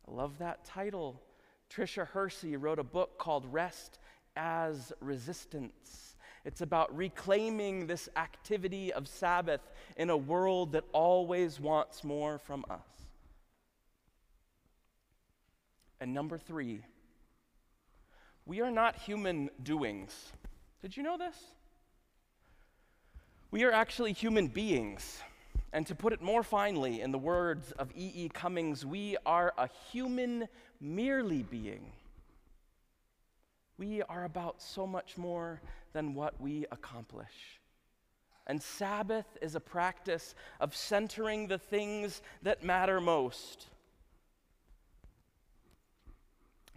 I 0.08 0.12
love 0.12 0.40
that 0.40 0.66
title. 0.66 1.22
Tricia 1.70 2.08
Hersey 2.08 2.58
wrote 2.58 2.80
a 2.80 2.84
book 2.84 3.18
called 3.18 3.46
Rest 3.52 4.00
as 4.36 4.92
Resistance. 5.02 6.15
It's 6.46 6.62
about 6.62 6.96
reclaiming 6.96 7.88
this 7.88 8.08
activity 8.16 8.94
of 8.94 9.08
Sabbath 9.08 9.62
in 9.98 10.12
a 10.12 10.18
world 10.18 10.74
that 10.74 10.84
always 10.94 11.60
wants 11.60 12.04
more 12.04 12.38
from 12.38 12.64
us. 12.70 12.80
And 16.00 16.14
number 16.14 16.38
three, 16.38 16.82
we 18.46 18.62
are 18.62 18.70
not 18.70 18.96
human 18.96 19.50
doings. 19.64 20.32
Did 20.84 20.96
you 20.96 21.02
know 21.02 21.18
this? 21.18 21.36
We 23.50 23.64
are 23.64 23.72
actually 23.72 24.14
human 24.14 24.48
beings. 24.48 25.22
And 25.74 25.88
to 25.88 25.96
put 25.96 26.14
it 26.14 26.22
more 26.22 26.44
finely, 26.44 27.02
in 27.02 27.12
the 27.12 27.18
words 27.18 27.72
of 27.74 27.92
E. 27.96 28.12
E. 28.14 28.30
Cummings, 28.30 28.86
we 28.86 29.18
are 29.26 29.54
a 29.58 29.68
human 29.92 30.48
merely 30.80 31.42
being. 31.42 31.92
We 33.78 34.02
are 34.04 34.26
about 34.26 34.62
so 34.62 34.88
much 34.88 35.18
more 35.18 35.62
than 35.94 36.14
what 36.14 36.40
we 36.40 36.66
accomplish. 36.72 37.60
And 38.48 38.62
Sabbath 38.62 39.26
is 39.42 39.56
a 39.56 39.60
practice 39.60 40.36
of 40.60 40.76
centering 40.76 41.48
the 41.48 41.58
things 41.58 42.22
that 42.44 42.64
matter 42.64 43.02
most. 43.02 43.68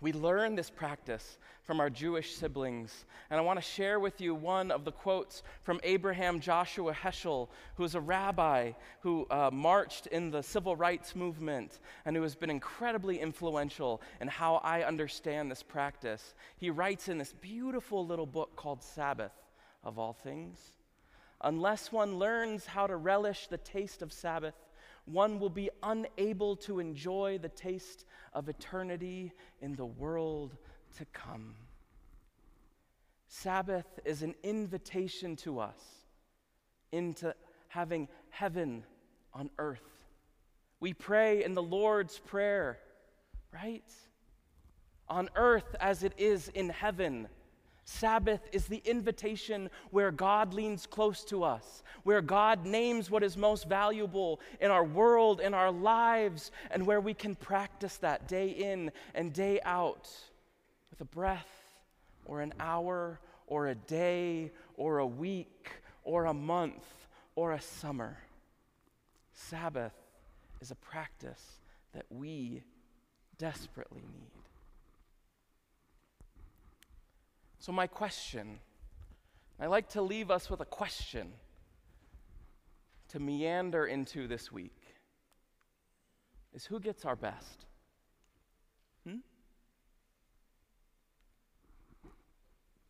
We 0.01 0.13
learn 0.13 0.55
this 0.55 0.71
practice 0.71 1.39
from 1.63 1.81
our 1.81 1.91
Jewish 1.91 2.35
siblings. 2.35 3.05
And 3.31 3.39
I 3.39 3.43
want 3.43 3.59
to 3.59 3.65
share 3.65 3.99
with 3.99 4.21
you 4.21 4.35
one 4.35 4.71
of 4.71 4.85
the 4.85 4.93
quotes 4.93 5.43
from 5.63 5.81
Abraham 5.83 6.39
Joshua 6.39 6.93
Heschel, 6.93 7.49
who 7.75 7.85
is 7.85 7.95
a 7.95 8.01
rabbi 8.01 8.73
who 9.01 9.27
uh, 9.31 9.51
marched 9.53 10.07
in 10.07 10.31
the 10.31 10.43
civil 10.43 10.77
rights 10.77 11.17
movement 11.17 11.81
and 12.05 12.15
who 12.15 12.23
has 12.23 12.37
been 12.37 12.49
incredibly 12.49 13.19
influential 13.19 14.01
in 14.21 14.29
how 14.29 14.57
I 14.57 14.83
understand 14.83 15.51
this 15.51 15.63
practice. 15.65 16.35
He 16.57 16.71
writes 16.71 17.09
in 17.09 17.19
this 17.19 17.35
beautiful 17.41 18.07
little 18.07 18.27
book 18.27 18.55
called 18.55 18.83
Sabbath, 18.83 19.33
of 19.83 19.99
all 19.99 20.13
things. 20.13 20.59
Unless 21.41 21.93
one 21.93 22.19
learns 22.19 22.67
how 22.67 22.87
to 22.87 22.97
relish 22.97 23.47
the 23.47 23.59
taste 23.59 24.03
of 24.03 24.13
Sabbath, 24.13 24.55
one 25.09 25.39
will 25.39 25.51
be 25.51 25.71
unable 25.83 26.57
to 26.57 26.79
enjoy 26.79 27.39
the 27.41 27.49
taste 27.49 28.05
of 28.35 28.49
eternity 28.49 29.33
in 29.61 29.75
the 29.75 29.87
world 29.87 30.57
to 30.99 31.05
come. 31.07 31.55
Sabbath 33.27 33.87
is 34.05 34.23
an 34.23 34.35
invitation 34.43 35.37
to 35.37 35.61
us 35.61 35.81
into 36.93 37.35
having 37.69 38.09
heaven 38.31 38.85
on 39.35 39.51
earth. 39.59 39.83
We 40.81 40.95
pray 40.95 41.45
in 41.45 41.55
the 41.55 41.63
Lord's 41.63 42.19
Prayer, 42.19 42.79
right? 43.53 43.91
On 45.09 45.29
earth 45.37 45.75
as 45.81 46.03
it 46.03 46.13
is 46.17 46.49
in 46.49 46.69
heaven. 46.69 47.29
Sabbath 47.91 48.47
is 48.53 48.67
the 48.67 48.83
invitation 48.85 49.71
where 49.91 50.11
God 50.11 50.53
leans 50.53 50.87
close 50.87 51.25
to 51.25 51.43
us, 51.43 51.83
where 52.03 52.21
God 52.21 52.67
names 52.67 53.11
what 53.11 53.23
is 53.23 53.35
most 53.35 53.67
valuable 53.67 54.41
in 54.61 54.71
our 54.71 54.85
world, 54.85 55.41
in 55.41 55.55
our 55.55 55.73
lives, 55.73 56.51
and 56.71 56.87
where 56.87 57.01
we 57.01 57.15
can 57.15 57.35
practice 57.35 57.97
that 57.97 58.29
day 58.29 58.51
in 58.51 58.93
and 59.15 59.33
day 59.33 59.59
out 59.65 60.07
with 60.91 61.01
a 61.01 61.07
breath 61.07 61.49
or 62.27 62.43
an 62.43 62.53
hour 62.61 63.21
or 63.47 63.69
a 63.69 63.75
day 63.75 64.53
or 64.77 64.99
a 64.99 65.07
week 65.07 65.71
or 66.05 66.27
a 66.27 66.35
month 66.35 66.85
or 67.37 67.53
a 67.53 67.61
summer. 67.61 68.19
Sabbath 69.33 69.95
is 70.61 70.71
a 70.71 70.77
practice 70.77 71.59
that 71.95 72.05
we 72.11 72.63
desperately 73.39 74.03
need. 74.03 74.48
So, 77.59 77.73
my 77.73 77.87
question 77.87 78.61
I 79.61 79.67
like 79.67 79.89
to 79.91 80.03
leave 80.03 80.31
us 80.31 80.49
with 80.49 80.61
a 80.61 80.65
question 80.65 81.33
to 83.09 83.19
meander 83.19 83.87
into 83.87 84.29
this 84.29 84.53
week 84.53 84.81
is 86.55 86.65
who 86.65 86.79
gets 86.79 87.05
our 87.05 87.17
best? 87.17 87.67
Hmm? 89.07 89.17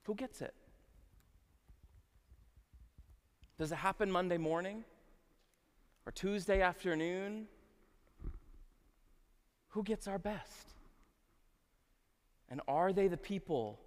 Who 0.02 0.14
gets 0.14 0.42
it? 0.42 0.54
Does 3.56 3.72
it 3.72 3.76
happen 3.76 4.10
Monday 4.10 4.38
morning 4.38 4.84
or 6.04 6.12
Tuesday 6.12 6.60
afternoon? 6.60 7.46
Who 9.68 9.82
gets 9.82 10.06
our 10.06 10.18
best? 10.18 10.68
And 12.50 12.60
are 12.68 12.92
they 12.92 13.08
the 13.08 13.16
people 13.16 13.80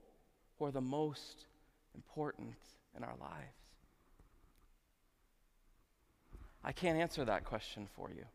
who 0.62 0.68
are 0.68 0.72
the 0.72 0.80
most 0.80 1.46
important 1.96 2.54
in 2.96 3.04
our 3.04 3.16
lives? 3.20 3.58
I 6.64 6.72
can't 6.72 7.00
answer 7.00 7.26
that 7.26 7.46
question 7.46 7.88
for 7.96 8.12
you. 8.12 8.26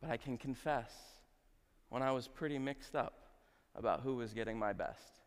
But 0.00 0.08
I 0.08 0.16
can 0.16 0.38
confess 0.38 0.90
when 1.90 2.02
I 2.02 2.12
was 2.12 2.28
pretty 2.28 2.58
mixed 2.58 2.96
up 2.96 3.12
about 3.76 4.00
who 4.00 4.16
was 4.16 4.32
getting 4.32 4.58
my 4.58 4.72
best. 4.72 5.20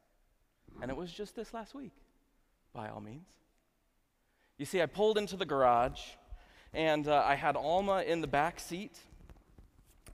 And 0.82 0.90
it 0.90 0.98
was 0.98 1.12
just 1.12 1.36
this 1.36 1.54
last 1.54 1.76
week, 1.76 1.94
by 2.74 2.90
all 2.90 3.00
means. 3.00 3.30
You 4.58 4.66
see, 4.66 4.82
I 4.82 4.88
pulled 4.88 5.20
into 5.20 5.38
the 5.38 5.46
garage, 5.46 6.02
and 6.74 7.08
uh, 7.08 7.24
I 7.24 7.36
had 7.36 7.56
Alma 7.56 8.02
in 8.02 8.22
the 8.22 8.28
back 8.28 8.60
seat, 8.60 8.98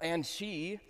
and 0.02 0.26
she 0.26 0.82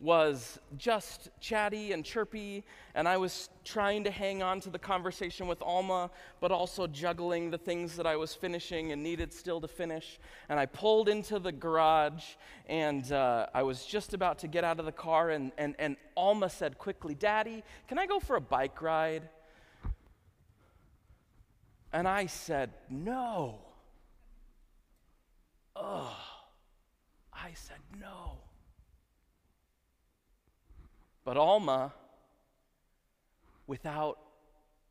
was 0.00 0.58
just 0.78 1.28
chatty 1.40 1.92
and 1.92 2.02
chirpy, 2.02 2.64
and 2.94 3.06
I 3.06 3.18
was 3.18 3.50
trying 3.64 4.02
to 4.04 4.10
hang 4.10 4.42
on 4.42 4.58
to 4.60 4.70
the 4.70 4.78
conversation 4.78 5.46
with 5.46 5.60
Alma, 5.60 6.10
but 6.40 6.50
also 6.50 6.86
juggling 6.86 7.50
the 7.50 7.58
things 7.58 7.96
that 7.96 8.06
I 8.06 8.16
was 8.16 8.34
finishing 8.34 8.92
and 8.92 9.02
needed 9.02 9.32
still 9.32 9.60
to 9.60 9.68
finish. 9.68 10.18
And 10.48 10.58
I 10.58 10.64
pulled 10.64 11.10
into 11.10 11.38
the 11.38 11.52
garage, 11.52 12.24
and 12.66 13.12
uh, 13.12 13.46
I 13.52 13.62
was 13.62 13.84
just 13.84 14.14
about 14.14 14.38
to 14.38 14.48
get 14.48 14.64
out 14.64 14.80
of 14.80 14.86
the 14.86 14.92
car, 14.92 15.30
and, 15.30 15.52
and, 15.58 15.74
and 15.78 15.96
Alma 16.16 16.48
said 16.48 16.78
quickly, 16.78 17.14
Daddy, 17.14 17.62
can 17.86 17.98
I 17.98 18.06
go 18.06 18.18
for 18.20 18.36
a 18.36 18.40
bike 18.40 18.80
ride? 18.80 19.28
And 21.92 22.08
I 22.08 22.26
said, 22.26 22.70
No. 22.88 23.58
Ugh. 25.76 26.12
I 27.34 27.52
said, 27.54 27.78
No. 28.00 28.38
But 31.24 31.36
Alma, 31.36 31.92
without 33.66 34.18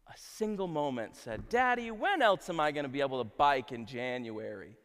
a 0.07 0.13
single 0.15 0.67
moment, 0.67 1.15
said, 1.15 1.49
Daddy, 1.49 1.91
when 1.91 2.21
else 2.21 2.49
am 2.49 2.59
I 2.59 2.71
going 2.71 2.83
to 2.83 2.89
be 2.89 3.01
able 3.01 3.23
to 3.23 3.29
bike 3.29 3.71
in 3.71 3.85
January? 3.85 4.69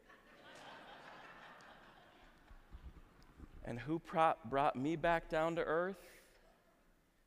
and 3.64 3.78
who 3.78 4.00
brought 4.48 4.76
me 4.76 4.96
back 4.96 5.28
down 5.28 5.56
to 5.56 5.62
earth? 5.62 6.00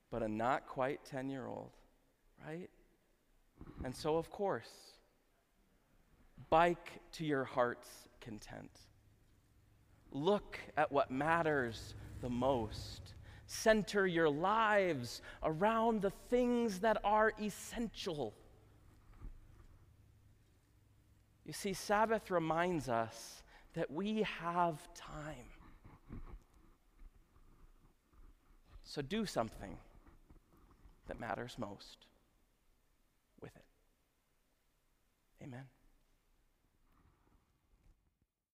But 0.09 0.23
a 0.23 0.27
not 0.27 0.67
quite 0.67 1.03
10 1.05 1.29
year 1.29 1.47
old, 1.47 1.71
right? 2.45 2.69
And 3.83 3.95
so, 3.95 4.17
of 4.17 4.29
course, 4.29 4.69
bike 6.49 7.01
to 7.13 7.25
your 7.25 7.43
heart's 7.43 8.07
content. 8.21 8.71
Look 10.11 10.59
at 10.77 10.91
what 10.91 11.11
matters 11.11 11.95
the 12.21 12.29
most. 12.29 13.13
Center 13.47 14.05
your 14.05 14.29
lives 14.29 15.21
around 15.41 16.01
the 16.01 16.11
things 16.29 16.79
that 16.79 16.97
are 17.03 17.33
essential. 17.41 18.33
You 21.45 21.53
see, 21.53 21.71
Sabbath 21.71 22.29
reminds 22.29 22.89
us 22.89 23.41
that 23.73 23.89
we 23.89 24.23
have 24.41 24.93
time. 24.93 25.47
So 28.83 29.01
do 29.01 29.25
something 29.25 29.77
that 31.07 31.19
matters 31.19 31.55
most 31.57 32.05
with 33.41 33.55
it. 33.55 33.65
Amen. 35.41 35.63